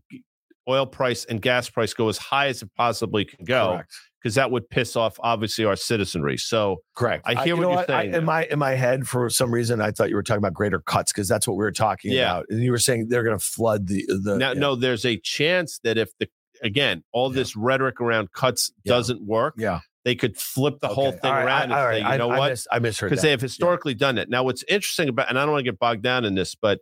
[0.69, 3.81] oil price and gas price go as high as it possibly can go,
[4.21, 6.37] because that would piss off obviously our citizenry.
[6.37, 7.23] So Correct.
[7.27, 9.81] I hear you what you're saying I, in my in my head, for some reason,
[9.81, 12.31] I thought you were talking about greater cuts because that's what we were talking Yeah.
[12.33, 12.47] about.
[12.51, 14.37] And you were saying they're going to flood the the.
[14.37, 14.59] now, yeah.
[14.59, 16.29] no, there's a chance that if the
[16.63, 17.37] again all Yeah.
[17.37, 19.81] this rhetoric around cuts doesn't work, Yeah.
[20.05, 22.39] they could flip the whole thing right, around I, and say, right, you know I,
[22.39, 22.47] what?
[22.47, 24.29] I, mis- I misheard because they have historically done it.
[24.31, 26.81] Now, what's interesting about, and I don't want to get bogged down in this, but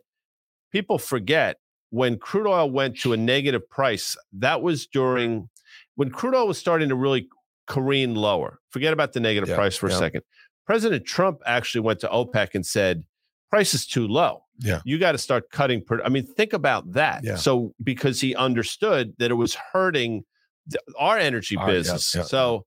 [0.71, 1.57] people forget
[1.95, 5.49] when crude oil went to a negative price, that was during
[5.95, 7.29] when crude oil was starting to really
[7.67, 8.59] careen lower.
[8.69, 9.95] Forget about the negative Yeah, price for yeah.
[9.95, 10.21] a second.
[10.65, 13.03] President Trump actually went to OPEC and said,
[13.49, 14.43] price is too low.
[14.59, 14.81] Yeah.
[14.83, 15.81] You got to start cutting.
[15.85, 17.23] pro- I mean, think about that.
[17.23, 17.35] Yeah.
[17.37, 20.25] So, because he understood that it was hurting
[20.69, 22.13] th- our energy Our- business.
[22.13, 22.65] yeah, so,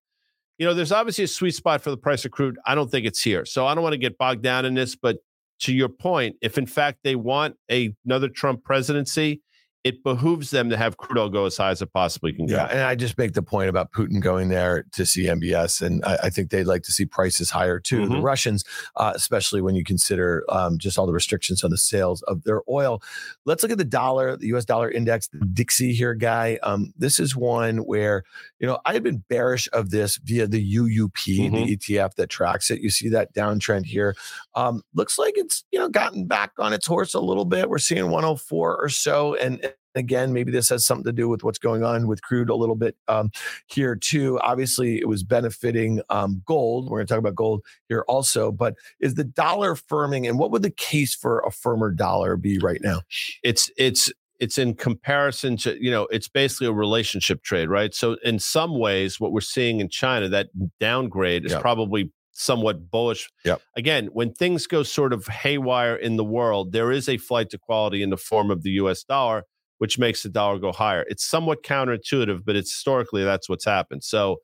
[0.56, 2.56] you know, there's obviously a sweet spot for the price of crude.
[2.66, 3.44] I don't think it's here.
[3.44, 5.18] So I don't want to get bogged down in this, but
[5.60, 9.42] to your point, if in fact they want a, another Trump presidency,
[9.84, 12.56] it behooves them to have crude oil go as high as it possibly can go.
[12.56, 16.04] Yeah, and I just make the point about Putin going there to see MBS, and
[16.04, 18.06] I, I think they'd like to see prices higher too.
[18.06, 18.22] The Mhm.
[18.22, 18.64] Russians,
[18.96, 22.62] uh, especially when you consider um, just all the restrictions on the sales of their
[22.68, 23.00] oil.
[23.46, 24.64] Let's look at the dollar, the U.S.
[24.64, 26.58] dollar index, the Dixie here, guy.
[26.62, 28.24] Um, this is one where
[28.58, 32.70] you know I have been bearish of this via the UUP, the ETF that tracks
[32.70, 32.80] it.
[32.80, 34.14] You see that downtrend here.
[34.54, 37.70] Um, looks like it's you know gotten back on its horse a little bit.
[37.70, 41.58] We're seeing 104 or so, and again, maybe this has something to do with what's
[41.58, 43.30] going on with crude a little bit um,
[43.66, 44.38] here too.
[44.40, 46.88] Obviously, it was benefiting um, gold.
[46.90, 48.50] We're going to talk about gold here also.
[48.52, 52.58] But is the dollar firming, and what would the case for a firmer dollar be
[52.58, 53.02] right now?
[53.42, 58.16] it's it's it's in comparison to you know it's basically a relationship trade right so
[58.24, 61.60] in some ways what we're seeing in china that downgrade is Yep.
[61.60, 63.60] probably somewhat bullish Yep.
[63.76, 67.58] again when things go sort of haywire in the world there is a flight to
[67.58, 69.44] quality in the form of the us dollar
[69.78, 74.02] which makes the dollar go higher it's somewhat counterintuitive but it's historically that's what's happened
[74.04, 74.36] so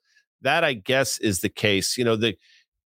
[0.42, 2.37] that i guess is the case you know the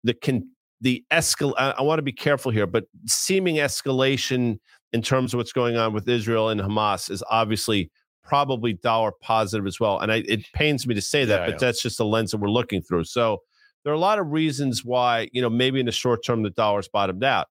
[0.03, 0.47] the con
[0.81, 4.59] the escal I, I want to be careful here but seeming escalation
[4.95, 7.91] in terms of what's going on with Israel and Hamas is obviously
[8.23, 9.99] probably dollar positive as well.
[9.99, 11.67] And I, it pains me to say that, Yeah, but yeah.
[11.67, 13.05] that's just the lens that we're looking through.
[13.05, 13.43] So
[13.83, 16.51] there are a lot of reasons why, you know, maybe in the short term, the
[16.51, 17.49] dollar's bottomed out.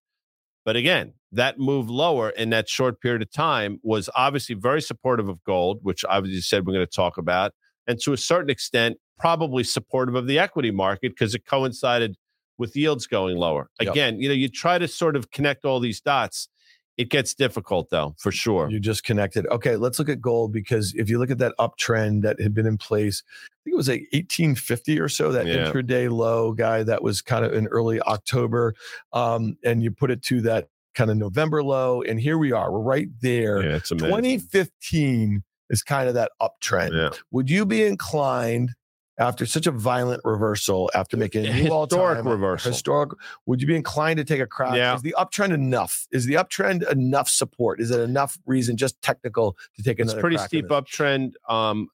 [0.64, 5.28] But again, that move lower in that short period of time was obviously very supportive
[5.28, 7.54] of gold, which obviously said we're going to talk about.
[7.88, 12.16] And to a certain extent, probably supportive of the equity market because it coincided
[12.58, 13.70] with yields going lower.
[13.82, 13.92] Yep.
[13.92, 16.50] Again, you know, you try to sort of connect all these dots.
[16.98, 18.70] It gets difficult though, for sure.
[18.70, 19.48] You just connected.
[19.48, 22.68] Okay, let's look at gold because if you look at that uptrend that had been
[22.68, 25.72] in place, I think it was like 1850 or so, that Yeah.
[25.72, 28.76] intraday low guy that was kind of in early October.
[29.12, 32.02] Um, and you put it to that kind of November low.
[32.02, 32.72] And here we are.
[32.72, 33.64] We're right there.
[33.64, 36.92] Yeah, it's 2015 is kind of that uptrend.
[36.94, 37.18] Yeah.
[37.32, 38.72] Would you be inclined
[39.20, 42.72] after such a violent reversal, after making a new Historic all-time reversal.
[42.72, 43.12] historic,
[43.46, 44.76] would you be inclined to take a crack?
[44.76, 44.96] Yeah.
[44.96, 46.08] Is the uptrend enough?
[46.12, 47.80] Is the uptrend enough support?
[47.80, 50.18] Is it enough reason, just technical, to take another?
[50.18, 51.34] it's pretty steep uptrend.
[51.48, 51.90] Um,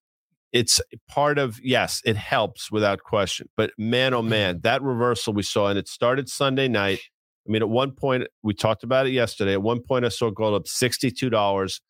[0.53, 3.49] it's part of yes, it helps without question.
[3.57, 4.29] But man, oh Mm-hmm.
[4.29, 7.01] man, that reversal we saw, and it started Sunday night.
[7.49, 9.53] I mean, at one point we talked about it yesterday.
[9.53, 11.81] At one point, I saw gold up sixty-two dollars,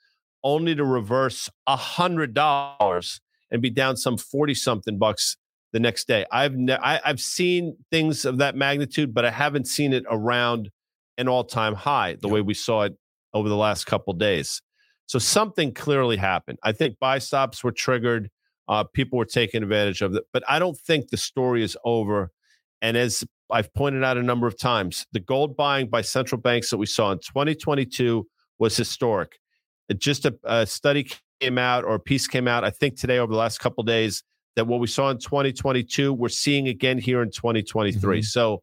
[0.41, 3.19] only to reverse hundred dollars
[3.51, 5.35] and be down some forty something bucks
[5.73, 6.25] the next day.
[6.31, 10.71] I've ne- I, I've seen things of that magnitude, but I haven't seen it around
[11.17, 12.35] an all-time high the Yeah.
[12.35, 12.93] way we saw it
[13.33, 14.61] over the last couple days.
[15.07, 16.57] So something clearly happened.
[16.63, 18.29] I think buy stops were triggered.
[18.69, 22.31] Uh, people were taking advantage of it, but I don't think the story is over.
[22.81, 26.69] And as I've pointed out a number of times, the gold buying by central banks
[26.69, 28.27] that we saw in 2022
[28.59, 29.39] was historic.
[29.87, 31.09] It just a, a study
[31.39, 33.87] came out or a piece came out, I think today over the last couple of
[33.87, 34.23] days,
[34.55, 38.19] that what we saw in 2022, we're seeing again here in 2023.
[38.19, 38.25] Mhm.
[38.25, 38.61] So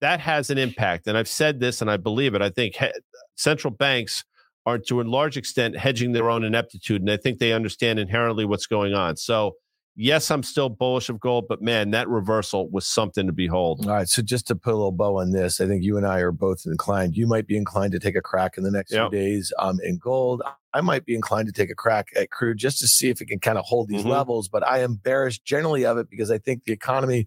[0.00, 1.06] that has an impact.
[1.06, 2.42] And I've said this and I believe it.
[2.42, 2.88] I think he-
[3.36, 4.24] central banks
[4.66, 7.00] are to a large extent hedging their own ineptitude.
[7.00, 9.16] And I think they understand inherently what's going on.
[9.16, 9.56] So,
[10.02, 13.86] Yes, I'm still bullish of gold, but man, that reversal was something to behold.
[13.86, 14.08] All right.
[14.08, 16.32] So just to put a little bow on this, I think you and I are
[16.32, 17.18] both inclined.
[17.18, 19.10] You might be inclined to take a crack in the next Yep.
[19.10, 20.42] few days um, in gold.
[20.72, 23.26] I might be inclined to take a crack at crude just to see if it
[23.26, 24.08] can kind of hold these Mhm.
[24.08, 24.48] levels.
[24.48, 27.26] But I am bearish generally of it because I think the economy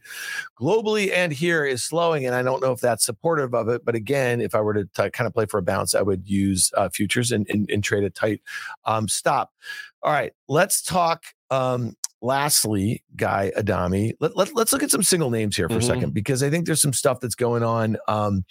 [0.60, 2.26] globally and here is slowing.
[2.26, 3.86] And I don't know if that's supportive of it.
[3.86, 6.28] But again, if I were to t- kind of play for a bounce, I would
[6.28, 8.42] use uh, futures and, and, and trade a tight
[8.86, 9.54] um, stop.
[10.02, 10.34] All right.
[10.48, 11.26] Let's talk.
[11.52, 15.80] Um, lastly, Guy Adami, let, let, us look at some single names here for Mhm.
[15.80, 17.98] a second because I think there's some stuff that's going on.
[18.08, 18.46] Um,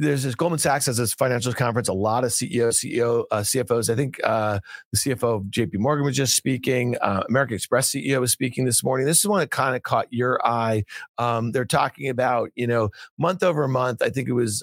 [0.00, 1.88] there's this Goldman Sachs has this financials conference.
[1.88, 3.90] A lot of CEOs, CEO, uh, CFOs.
[3.90, 4.60] I think uh,
[4.92, 6.96] the CFO of JP Morgan was just speaking.
[7.00, 9.06] Uh, American Express CEO was speaking this morning.
[9.06, 10.84] This is one that kind of caught your eye.
[11.18, 14.00] Um, they're talking about, you know, month over month.
[14.00, 14.62] I think it was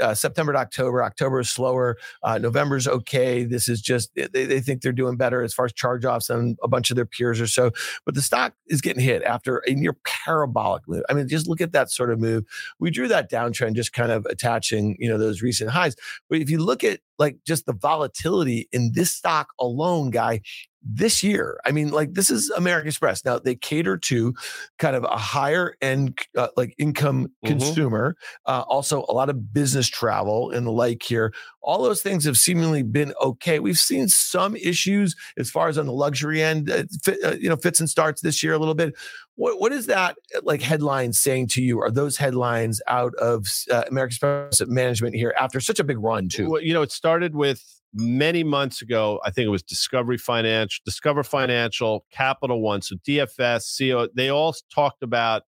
[0.00, 1.02] uh, September to October.
[1.02, 1.96] October is slower.
[2.22, 3.44] Uh, November's okay.
[3.44, 6.56] This is just they, they think they're doing better as far as charge offs than
[6.62, 7.70] a bunch of their peers or so.
[8.04, 11.02] But the stock is getting hit after a near parabolic move.
[11.08, 12.44] I mean, just look at that sort of move.
[12.78, 15.96] We drew that downtrend, just kind of attaching, you know, those recent highs.
[16.28, 20.40] But if you look at like just the volatility in this stock alone, guy,
[20.88, 23.24] this year, I mean, like this is American Express.
[23.24, 24.34] Now they cater to
[24.78, 27.48] kind of a higher end, uh, like income Mhm.
[27.48, 28.16] consumer.
[28.46, 31.32] Uh, also, a lot of business travel and the like here.
[31.66, 33.58] All those things have seemingly been okay.
[33.58, 37.48] We've seen some issues as far as on the luxury end, uh, fit, uh, you
[37.48, 38.94] know, fits and starts this year a little bit.
[39.34, 41.80] What what is that uh, like headline saying to you?
[41.80, 46.28] Are those headlines out of uh, American Express Management here after such a big run
[46.28, 46.48] too?
[46.50, 49.20] Well, you know, it started with many months ago.
[49.24, 54.08] I think it was Discovery Financial, Discover Financial, Capital One, so DFS, CO.
[54.14, 55.42] They all talked about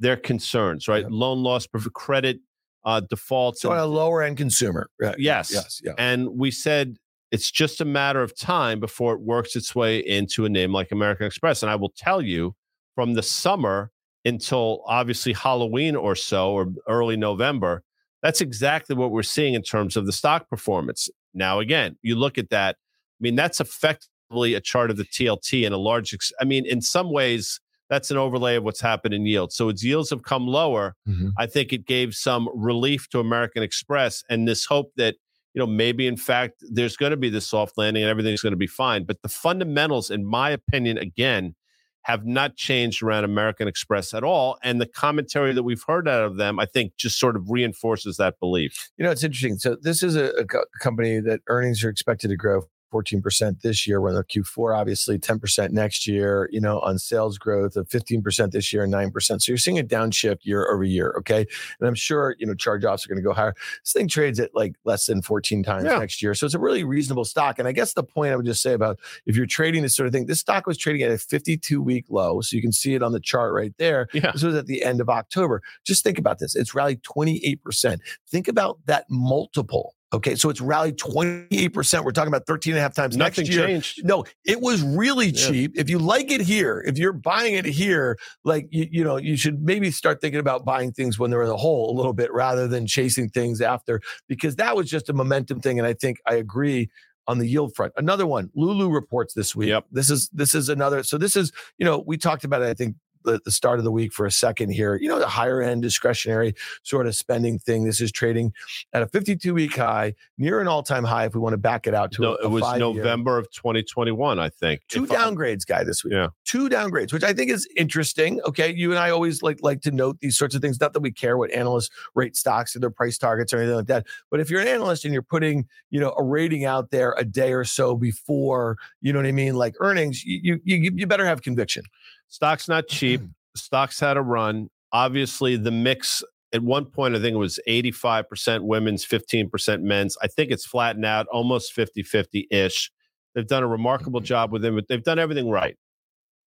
[0.00, 1.02] their concerns, right?
[1.02, 1.10] Yep.
[1.12, 2.40] Loan loss, credit
[2.84, 4.88] uh, defaults, So and- a lower end consumer.
[5.00, 5.18] Right.
[5.18, 5.50] Yes.
[5.52, 5.80] Yes.
[5.84, 5.92] Yeah.
[5.98, 6.96] And we said
[7.30, 10.90] it's just a matter of time before it works its way into a name like
[10.92, 11.62] American Express.
[11.62, 12.54] And I will tell you
[12.94, 13.90] from the summer
[14.24, 17.82] until obviously Halloween or so, or early November,
[18.22, 21.08] that's exactly what we're seeing in terms of the stock performance.
[21.34, 25.64] Now, again, you look at that, I mean, that's effectively a chart of the TLT
[25.66, 29.14] in a large, ex- I mean, in some ways, that's an overlay of what's happened
[29.14, 29.54] in yields.
[29.56, 30.94] So its yields have come lower.
[31.08, 31.32] Mhm.
[31.38, 35.16] I think it gave some relief to American Express and this hope that,
[35.54, 38.52] you know, maybe in fact there's going to be this soft landing and everything's going
[38.52, 39.04] to be fine.
[39.04, 41.54] But the fundamentals, in my opinion, again,
[42.02, 44.58] have not changed around American Express at all.
[44.62, 48.16] And the commentary that we've heard out of them, I think, just sort of reinforces
[48.16, 48.90] that belief.
[48.96, 49.58] You know, it's interesting.
[49.58, 53.86] So this is a, a co- company that earnings are expected to grow 14% this
[53.86, 54.00] year.
[54.00, 58.72] We're the Q4, obviously 10% next year, you know, on sales growth of 15% this
[58.72, 59.22] year and 9%.
[59.22, 61.14] So you're seeing a downshift year over year.
[61.18, 61.46] Okay.
[61.80, 63.54] And I'm sure, you know, charge offs are going to go higher.
[63.84, 65.98] This thing trades at like less than 14 times Yeah.
[65.98, 66.34] next year.
[66.34, 67.58] So it's a really reasonable stock.
[67.58, 70.06] And I guess the point I would just say about if you're trading this sort
[70.06, 72.40] of thing, this stock was trading at a 52 week low.
[72.40, 74.08] So you can see it on the chart right there.
[74.12, 74.32] Yeah.
[74.32, 75.62] This was at the end of October.
[75.84, 76.56] Just think about this.
[76.56, 77.98] It's rallied 28%.
[78.28, 79.94] Think about that multiple.
[80.12, 80.36] Okay.
[80.36, 82.04] So it's rallied 28%.
[82.04, 83.66] We're talking about 13 and a half times Nothing next year.
[83.66, 84.04] changed.
[84.04, 85.48] No, it was really Yeah.
[85.48, 85.72] cheap.
[85.76, 89.36] If you like it here, if you're buying it here, like you, you know, you
[89.36, 92.32] should maybe start thinking about buying things when they're in the hole a little bit
[92.32, 95.78] rather than chasing things after, because that was just a momentum thing.
[95.78, 96.88] And I think I agree
[97.26, 97.92] on the yield front.
[97.98, 99.68] Another one, Lulu reports this week.
[99.68, 99.84] Yep.
[99.92, 101.02] This is this is another.
[101.02, 102.96] So this is, you know, we talked about it, I think
[103.28, 104.96] the, the start of the week for a second here.
[104.96, 107.84] You know, the higher end discretionary sort of spending thing.
[107.84, 108.52] This is trading
[108.92, 111.26] at a 52 week high, near an all time high.
[111.26, 112.62] If we want to back it out to No, a, it was.
[112.78, 114.80] November of 2021, I think.
[114.88, 116.14] Two If I- downgrades, guy, this week.
[116.14, 116.28] Yeah.
[116.44, 118.40] Two downgrades, which I think is interesting.
[118.46, 120.80] Okay, you and I always like like to note these sorts of things.
[120.80, 123.86] Not that we care what analysts rate stocks or their price targets or anything like
[123.86, 127.14] that, but if you're an analyst and you're putting you know a rating out there
[127.18, 131.06] a day or so before, you know what I mean, like earnings, you you you
[131.06, 131.84] better have conviction.
[132.28, 133.20] Stock's not cheap.
[133.20, 133.30] Mm-hmm.
[133.56, 134.68] Stocks had a run.
[134.92, 140.16] Obviously, the mix at one point, I think it was 85% women's, 15% men's.
[140.22, 142.90] I think it's flattened out almost 50 50 ish.
[143.34, 144.26] They've done a remarkable mm-hmm.
[144.26, 144.80] job with them.
[144.88, 145.76] They've done everything right.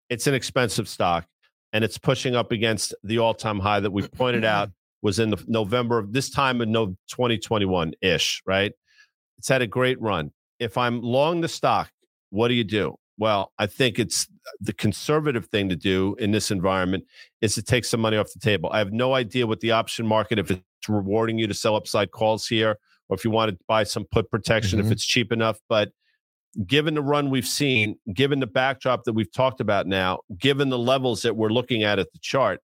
[0.09, 1.25] It's an expensive stock
[1.73, 4.69] and it's pushing up against the all time high that we pointed out
[5.01, 8.71] was in the November of this time in no 2021 ish, right?
[9.37, 10.31] It's had a great run.
[10.59, 11.89] If I'm long the stock,
[12.31, 12.95] what do you do?
[13.19, 14.27] Well, I think it's
[14.61, 17.03] the conservative thing to do in this environment
[17.41, 18.69] is to take some money off the table.
[18.71, 22.11] I have no idea what the option market, if it's rewarding you to sell upside
[22.11, 22.79] calls here,
[23.09, 24.85] or if you want to buy some put protection, Mhm.
[24.85, 25.59] if it's cheap enough.
[25.67, 25.91] But
[26.65, 30.79] given the run we've seen, given the backdrop that we've talked about now, given the
[30.79, 32.61] levels that we're looking at at the chart,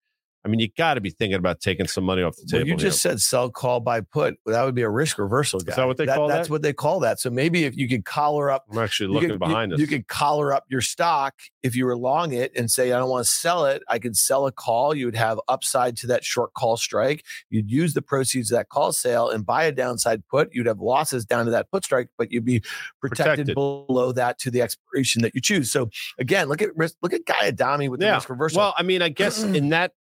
[0.45, 2.69] I mean, you got to be thinking about taking some money off the Well, table.
[2.71, 4.37] you just said sell call by put.
[4.47, 5.73] That would be a risk reversal guy.
[5.73, 6.37] Is that what they call That's that?
[6.39, 7.21] That's what they call that.
[7.21, 8.65] So maybe if you could collar up.
[8.73, 9.81] I'm actually looking could, behind you, us.
[9.81, 13.11] You could collar up your stock if you were long it and say, I don't
[13.11, 13.83] want to sell it.
[13.89, 14.95] I could sell a call.
[14.95, 17.23] You would have upside to that short call strike.
[17.51, 20.55] You'd use the proceeds of that call sale and buy a downside put.
[20.55, 22.61] You'd have losses down to that put strike, but you'd be
[23.01, 23.55] protected, Protected.
[23.55, 25.71] below that to the expiration that you choose.
[25.71, 28.59] So again, look at risk, look at Guy Adami with the risk reversal.
[28.61, 29.93] Well, I mean, I guess in that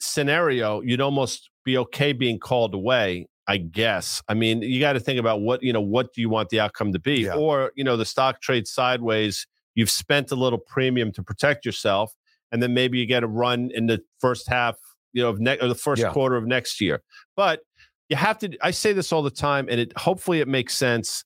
[0.00, 3.26] scenario, you'd almost be okay being called away.
[3.48, 4.20] I guess.
[4.28, 5.80] I mean, you got to think about what you know.
[5.80, 7.22] What do you want the outcome to be?
[7.22, 7.34] Yeah.
[7.34, 9.46] Or you know, the stock trades sideways.
[9.76, 12.12] You've spent a little premium to protect yourself,
[12.50, 14.74] and then maybe you get a run in the first half,
[15.12, 16.10] you know, of next or the first Yeah.
[16.10, 17.02] quarter of next year.
[17.36, 17.60] But
[18.08, 18.50] you have to.
[18.62, 21.24] I say this all the time, and it hopefully it makes sense.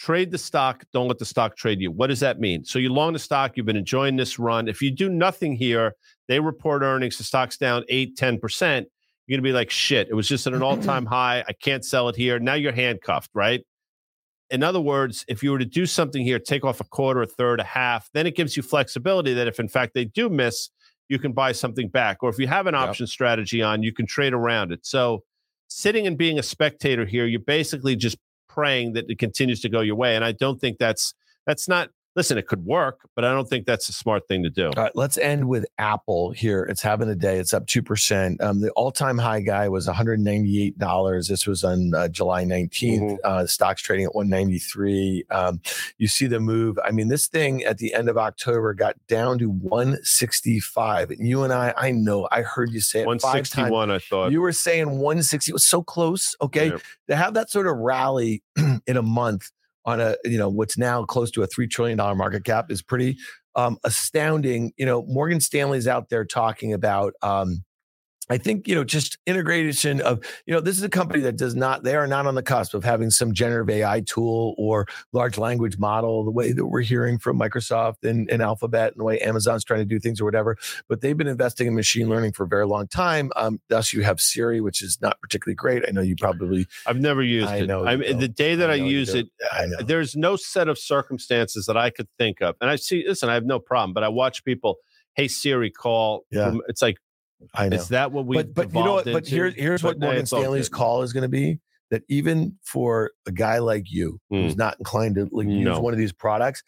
[0.00, 0.82] Trade the stock.
[0.94, 1.90] Don't let the stock trade you.
[1.90, 2.64] What does that mean?
[2.64, 3.54] So you long the stock.
[3.54, 4.66] You've been enjoying this run.
[4.66, 5.94] If you do nothing here,
[6.26, 7.18] they report earnings.
[7.18, 8.88] The stock's down eight, 10 percent.
[9.26, 10.08] You're gonna be like, shit.
[10.08, 11.44] It was just at an all-time high.
[11.46, 12.38] I can't sell it here.
[12.38, 13.60] Now you're handcuffed, right?
[14.48, 17.26] In other words, if you were to do something here, take off a quarter, a
[17.26, 20.70] third, a half, then it gives you flexibility that if in fact they do miss,
[21.10, 22.22] you can buy something back.
[22.22, 22.88] Or if you have an Yep.
[22.88, 24.80] option strategy on, you can trade around it.
[24.86, 25.24] So
[25.68, 28.16] sitting and being a spectator here, you're basically just
[28.52, 30.16] praying that it continues to go your way.
[30.16, 31.14] And I don't think that's
[31.46, 31.90] that's not
[32.20, 34.66] listen, it could work, but I don't think that's a smart thing to do.
[34.66, 36.64] All right, let's end with Apple here.
[36.64, 37.38] It's having a day.
[37.38, 38.42] It's up 2%.
[38.42, 41.28] Um, the all time high guy was $198.
[41.28, 43.00] This was on uh, July 19th.
[43.00, 43.16] Mhm.
[43.24, 45.24] Uh, stocks trading at 193.
[45.30, 45.62] Um,
[45.96, 46.78] you see the move.
[46.84, 51.12] I mean, this thing at the end of October got down to 165.
[51.12, 53.70] And you and I, I know, I heard you say it five times.
[53.70, 54.30] 161, I thought.
[54.30, 56.36] You were saying 160 it was so close.
[56.42, 56.70] Okay.
[57.08, 58.42] To have that sort of rally
[58.86, 59.50] in a month
[59.84, 63.16] on a, you know, what's now close to a $3 trillion market cap is pretty
[63.56, 64.72] um, astounding.
[64.76, 67.64] You know, Morgan Stanley's out there talking about, um,
[68.30, 71.56] I think, you know, just integration of, you know, this is a company that does
[71.56, 75.36] not, they are not on the cusp of having some generative AI tool or large
[75.36, 79.18] language model, the way that we're hearing from Microsoft and, and Alphabet and the way
[79.18, 80.56] Amazon's trying to do things or whatever.
[80.88, 83.32] But they've been investing in machine learning for a very long time.
[83.34, 85.82] Um, thus, you have Siri, which is not particularly great.
[85.88, 87.66] I know you probably, I've never used I it.
[87.66, 89.76] know I mean, the day that I I, it, I know.
[89.84, 92.54] there's no set of circumstances that I could think of.
[92.60, 94.76] And I see, listen, I have no problem, but I watch people,
[95.14, 96.24] hey Siri, call.
[96.30, 96.54] Yeah.
[96.68, 96.98] It's like,
[97.54, 97.76] I know.
[97.76, 98.36] is that what we?
[98.36, 99.04] but but you know what?
[99.04, 101.58] But here's here's what Morgan Stanley's call is going to be.
[101.90, 105.64] That even for a guy like you who's not inclined to like, use Hmm.
[105.64, 105.80] No.
[105.80, 106.62] one of these products,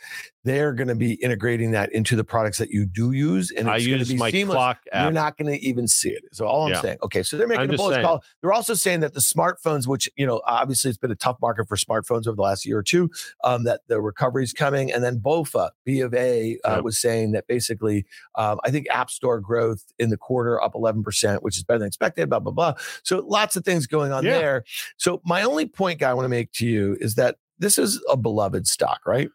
[0.44, 3.76] they're going to be integrating that into the products that you do use, and I
[3.76, 4.56] it's going to use be my seamless.
[4.56, 6.24] clock You're not going to even see it.
[6.32, 6.80] So all I'm Yeah.
[6.82, 8.24] saying, okay, so they're making I'm a bullish call.
[8.40, 11.68] They're also saying that the smartphones, which you know, obviously it's been a tough market
[11.68, 13.08] for smartphones over the last year or two,
[13.44, 14.92] um, that the recovery is coming.
[14.92, 16.82] And then BOFA, B of A, uh, Yep.
[16.84, 18.04] was saying that basically,
[18.34, 21.86] um, I think App Store growth in the quarter up 11%, which is better than
[21.88, 22.28] expected.
[22.28, 22.74] Blah blah blah.
[23.04, 24.32] So lots of things going on Yeah.
[24.38, 24.64] there.
[24.96, 28.02] So my only point, guy, I want to make to you is that this is
[28.10, 29.28] a beloved stock, right?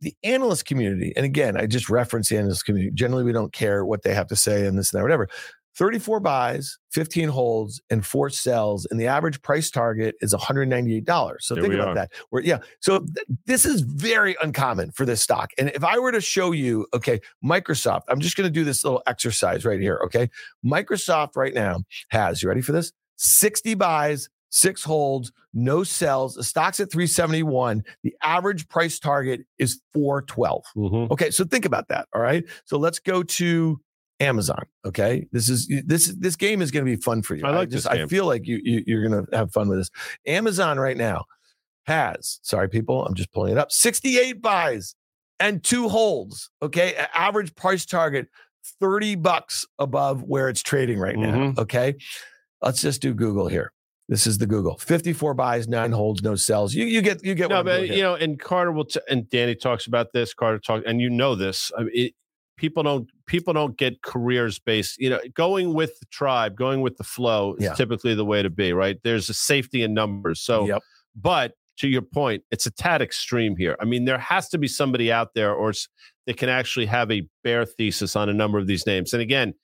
[0.00, 2.92] the analyst community, and again, I just reference the analyst community.
[2.94, 5.28] Generally, we don't care what they have to say and this and that, whatever.
[5.76, 11.36] 34 buys, 15 holds, and four sells, and the average price target is $198.
[11.40, 11.94] So There think about are.
[11.94, 12.12] that.
[12.30, 15.50] Where yeah, so th- this is very uncommon for this stock.
[15.58, 18.84] And if I were to show you, okay, Microsoft, I'm just going to do this
[18.84, 20.00] little exercise right here.
[20.04, 20.30] Okay,
[20.64, 21.78] Microsoft right now
[22.10, 22.92] has you ready for this?
[23.16, 26.34] 60 buys, six holds, no sells.
[26.36, 27.82] The stock's at 371.
[28.04, 30.62] The average price target is 412.
[30.76, 31.10] Mhm.
[31.10, 32.06] Okay, so think about that.
[32.14, 32.44] All right.
[32.64, 33.80] So let's go to
[34.20, 34.64] Amazon.
[34.86, 35.26] Okay.
[35.32, 37.44] This is this this game is going to be fun for you.
[37.44, 39.78] I like just this I feel like you, you you're going to have fun with
[39.78, 39.90] this.
[40.26, 41.24] Amazon right now
[41.86, 43.70] has, sorry people, I'm just pulling it up.
[43.72, 44.94] 68 buys
[45.40, 46.48] and two holds.
[46.62, 46.94] Okay.
[47.12, 48.28] Average price target
[48.80, 51.34] 30 bucks above where it's trading right now.
[51.34, 51.58] Mhm.
[51.58, 51.96] Okay.
[52.62, 53.72] Let's just do Google here.
[54.08, 54.76] This is the Google.
[54.78, 56.74] 54 buys, nine holds, no sells.
[56.74, 59.54] You you get you get No, but you know, and Carter will, t- and Danny
[59.54, 60.34] talks about this.
[60.34, 61.72] Carter talks, and you know this.
[61.76, 62.12] I mean, it,
[62.58, 64.98] people don't people don't get careers based.
[64.98, 67.72] You know, going with the tribe, going with the flow is Yeah.
[67.74, 68.74] typically the way to be.
[68.74, 68.98] Right?
[69.02, 70.40] There's a safety in numbers.
[70.40, 70.82] So, Yep.
[71.16, 73.74] but to your point, it's a tad extreme here.
[73.80, 75.72] I mean, there has to be somebody out there, or
[76.26, 79.12] that can actually have a bear thesis on a number of these names.
[79.14, 79.54] And again,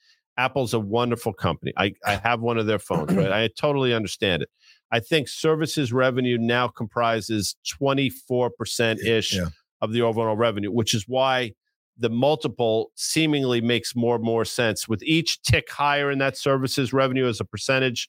[0.41, 1.73] Apple's a wonderful company.
[1.77, 3.31] I, I have one of their phones, right?
[3.33, 4.49] I totally understand it.
[4.93, 9.47] I think services revenue now comprises 24% ish Yeah.
[9.81, 11.53] of the overall revenue, which is why
[11.99, 14.89] the multiple seemingly makes more and more sense.
[14.89, 18.09] With each tick higher in that services revenue as a percentage,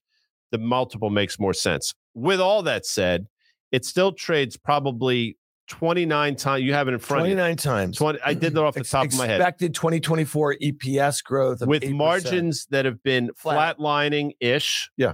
[0.52, 1.94] the multiple makes more sense.
[2.14, 3.28] With all that said,
[3.72, 6.64] it still trades probably 29 times.
[6.64, 7.36] You have it in front of you.
[7.36, 7.98] 29 times.
[7.98, 9.40] 20, I did that off the Ex- top of my head.
[9.40, 11.96] Expected 2024 EPS growth With 8%.
[11.96, 13.78] margins that have been Flat.
[13.78, 14.90] flatlining ish.
[14.98, 15.14] Yeah.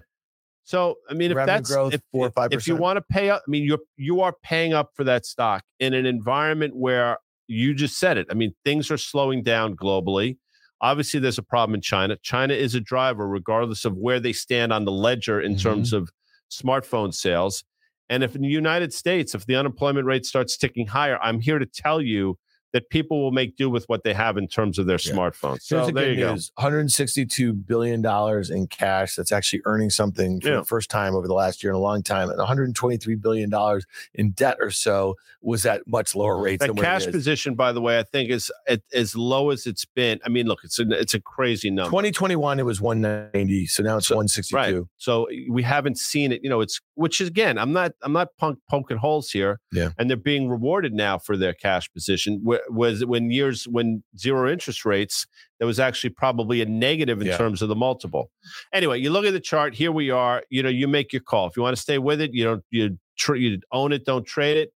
[0.64, 3.02] So I mean, if Revenue that's growth, if, four or five if you want to
[3.02, 6.76] pay up, I mean, you're you are paying up for that stock in an environment
[6.76, 8.28] where you just said it.
[8.30, 10.38] I mean, things are slowing down globally.
[10.82, 12.18] Obviously, there's a problem in China.
[12.22, 15.62] China is a driver, regardless of where they stand on the ledger in Mhm.
[15.64, 16.10] terms of
[16.52, 17.64] smartphone sales.
[18.10, 21.60] And if in the United States, if the unemployment rate starts ticking higher, I'm here
[21.60, 22.38] to tell you
[22.74, 25.14] that people will make do with what they have in terms of their Yeah.
[25.14, 25.70] smartphones.
[25.70, 26.36] Here's the there you go.
[26.58, 29.16] 162 billion dollars in cash.
[29.16, 30.56] That's actually earning something for Yeah.
[30.58, 33.86] the first time over the last year in a long time, and 123 billion dollars
[34.14, 37.16] in debt or so was at much lower rates That cash it is.
[37.16, 40.20] position, by the way, I think is at, as low as it's been.
[40.26, 41.90] I mean, look, it's a, it's a crazy number.
[41.90, 44.56] 2021 it was 190, so now it's 162.
[44.56, 44.84] Right.
[44.98, 48.30] So we haven't seen it, you know, it's which is again, I'm not I'm not
[48.38, 49.60] punk, poking holes here.
[49.72, 49.90] Yeah.
[49.98, 52.44] And they're being rewarded now for their cash position.
[52.46, 55.26] Wh- Was when years when zero interest rates,
[55.60, 57.38] there was actually probably a negative in Yeah.
[57.38, 58.32] terms of the multiple.
[58.74, 61.48] Anyway, you look at the chart, here we are, you know, you make your call.
[61.48, 64.26] If you want to stay with it, you don't you tr- you own it, don't
[64.26, 64.74] trade it.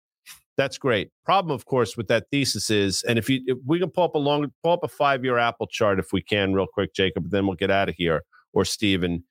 [0.57, 1.11] That's great.
[1.25, 4.15] Problem, of course, with that thesis is, and if you if we can pull up
[4.15, 7.31] a long pull up a five year Apple chart if we can, real quick, Jacob,
[7.31, 8.23] then we'll get out of here.
[8.53, 9.25] Or Steven.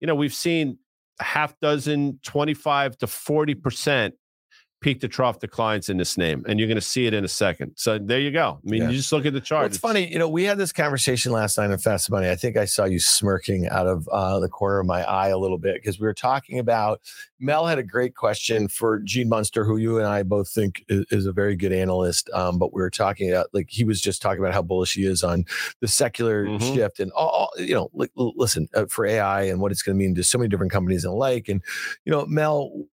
[0.00, 0.76] You know, we've seen
[1.20, 4.12] half dozen, 25 to 40%
[4.80, 7.28] peak to trough declines in this name, and you're going to see it in a
[7.28, 7.72] second.
[7.76, 8.60] So there you go.
[8.64, 8.90] I mean, Yeah.
[8.90, 9.60] you just look at the chart.
[9.62, 12.28] Well, it's funny, you know, we had this conversation last night on Fast Money.
[12.28, 15.38] I think I saw you smirking out of uh, the corner of my eye a
[15.38, 17.00] little bit because we were talking about
[17.40, 21.04] Mel had a great question for Gene Munster, who you and I both think is,
[21.10, 22.28] is a very good analyst.
[22.34, 25.06] Um, but we were talking about like he was just talking about how bullish he
[25.06, 25.44] is on
[25.80, 26.74] the secular Mhm.
[26.74, 29.96] shift and all, you know, like, l- listen uh, for AI and what it's going
[29.96, 31.48] to mean to so many different companies and like.
[31.48, 31.62] And
[32.04, 32.84] you know, Mel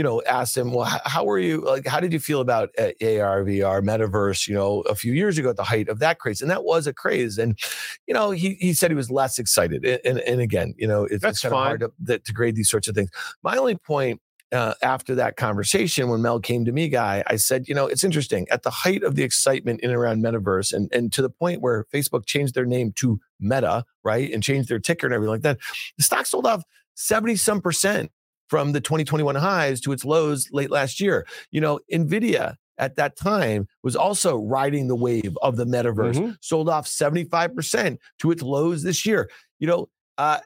[0.00, 2.92] you know, asked him, well, how were you, like, how did you feel about uh,
[3.02, 6.40] AR, VR, metaverse, you know, a few years ago at the height of that craze?
[6.40, 7.36] And that was a craze.
[7.36, 7.58] And,
[8.06, 9.84] you know, he, he said he was less excited.
[9.84, 12.70] And, and, and again, you know, it's, it's kind of hard to, to grade these
[12.70, 13.10] sorts of things.
[13.42, 14.22] My only point
[14.52, 18.02] uh, after that conversation, when Mel came to me, guy, I said, you know, it's
[18.02, 18.46] interesting.
[18.50, 21.60] At the height of the excitement in and around metaverse, and and to the point
[21.60, 25.42] where Facebook changed their name to Meta, right, and changed their ticker and everything like
[25.42, 25.58] that,
[25.98, 28.10] the stock sold off seventy some percent
[28.50, 31.26] from the 2021 highs to its lows late last year.
[31.52, 36.36] You know, Nvidia at that time was also riding the wave of the metaverse, Mhm.
[36.40, 39.30] sold off 75% to its lows this year.
[39.60, 39.88] You know,
[40.18, 40.40] uh,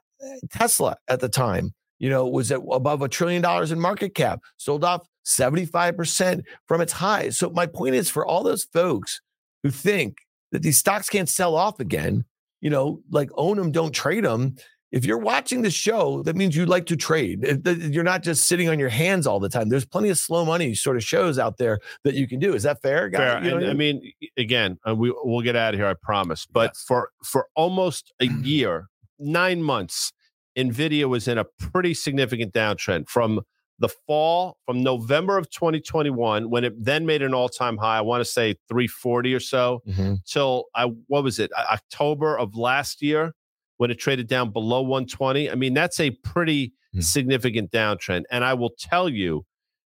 [0.50, 4.40] Tesla at the time, you know, was at above a trillion dollars in market cap,
[4.59, 7.38] sold off 75% from its highs.
[7.38, 9.20] So my point is for all those folks
[9.62, 10.18] who think
[10.52, 12.24] that these stocks can't sell off again,
[12.61, 14.57] you know, like own them, don't trade them.
[14.95, 17.45] If you're watching the show, that means you like to trade.
[17.66, 19.68] You're not just sitting on your hands all the time.
[19.68, 22.55] There's plenty of slow money sort of shows out there that you can do.
[22.55, 23.18] Is that fair, guys?
[23.18, 23.45] Fair.
[23.45, 25.95] You know And, what I mean, again, uh, we we'll get out of here, I
[25.95, 26.47] promise.
[26.47, 26.84] But Yes.
[26.86, 28.86] for for almost a year,
[29.18, 30.12] nine months,
[30.57, 33.40] Nvidia was in a pretty significant downtrend from
[33.80, 37.99] the fall from November of 2021 when it then made an all time high.
[37.99, 40.18] I want to say 340 or so Mhm.
[40.24, 43.34] till I what was it October of last year
[43.79, 45.51] when it traded down below 120.
[45.51, 47.01] I mean, that's a pretty Hmm.
[47.01, 48.22] significant downtrend.
[48.31, 49.45] And I will tell you,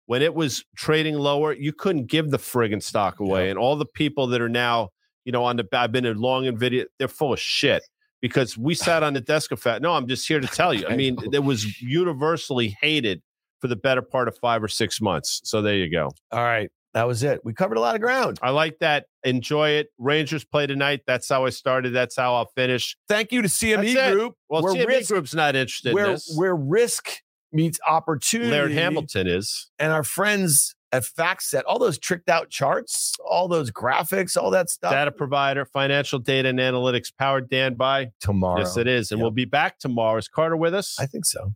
[0.07, 3.45] when it was trading lower, you couldn't give the friggin' stock away.
[3.45, 3.49] Yeah.
[3.51, 4.89] And all the people that are now,
[5.25, 7.83] you know, on the I've been in long Nvidia, they're full of shit
[8.19, 9.81] because we sat on the desk of fat.
[9.81, 10.87] No, I'm just here to tell you.
[10.89, 13.21] I mean, it was universally hated
[13.59, 15.41] for the better part of five or six months.
[15.43, 16.09] So there you go.
[16.31, 16.71] All right.
[16.97, 17.41] That was it.
[17.43, 18.39] We covered a lot of ground.
[18.41, 19.05] I like that.
[19.23, 19.89] Enjoy it.
[19.99, 21.01] Rangers play tonight.
[21.05, 21.91] That's how I started.
[21.93, 22.97] That's how I'll finish.
[23.07, 24.13] Thank you to CME That's it.
[24.15, 24.33] Group.
[24.49, 26.33] Well, where CME risk, Group's not interested in where, this.
[26.35, 27.11] where risk
[27.51, 28.49] meets opportunity.
[28.49, 29.69] Laird Hamilton is.
[29.77, 34.67] and our friends at FactSet, all those tricked out charts, all those graphics, all that
[34.71, 34.91] stuff.
[34.91, 38.07] Data provider, financial data and analytics powered Dan by.
[38.21, 38.61] tomorrow.
[38.61, 39.11] Yes, it is.
[39.11, 39.23] And Yep.
[39.23, 40.17] we'll be back tomorrow.
[40.17, 40.95] Is Carter with us?
[40.99, 41.53] I think so.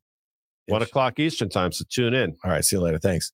[0.68, 0.90] One Ish.
[0.90, 1.72] o'clock Eastern time.
[1.72, 2.36] So tune in.
[2.44, 2.64] All right.
[2.64, 3.00] See you later.
[3.00, 3.32] Thanks.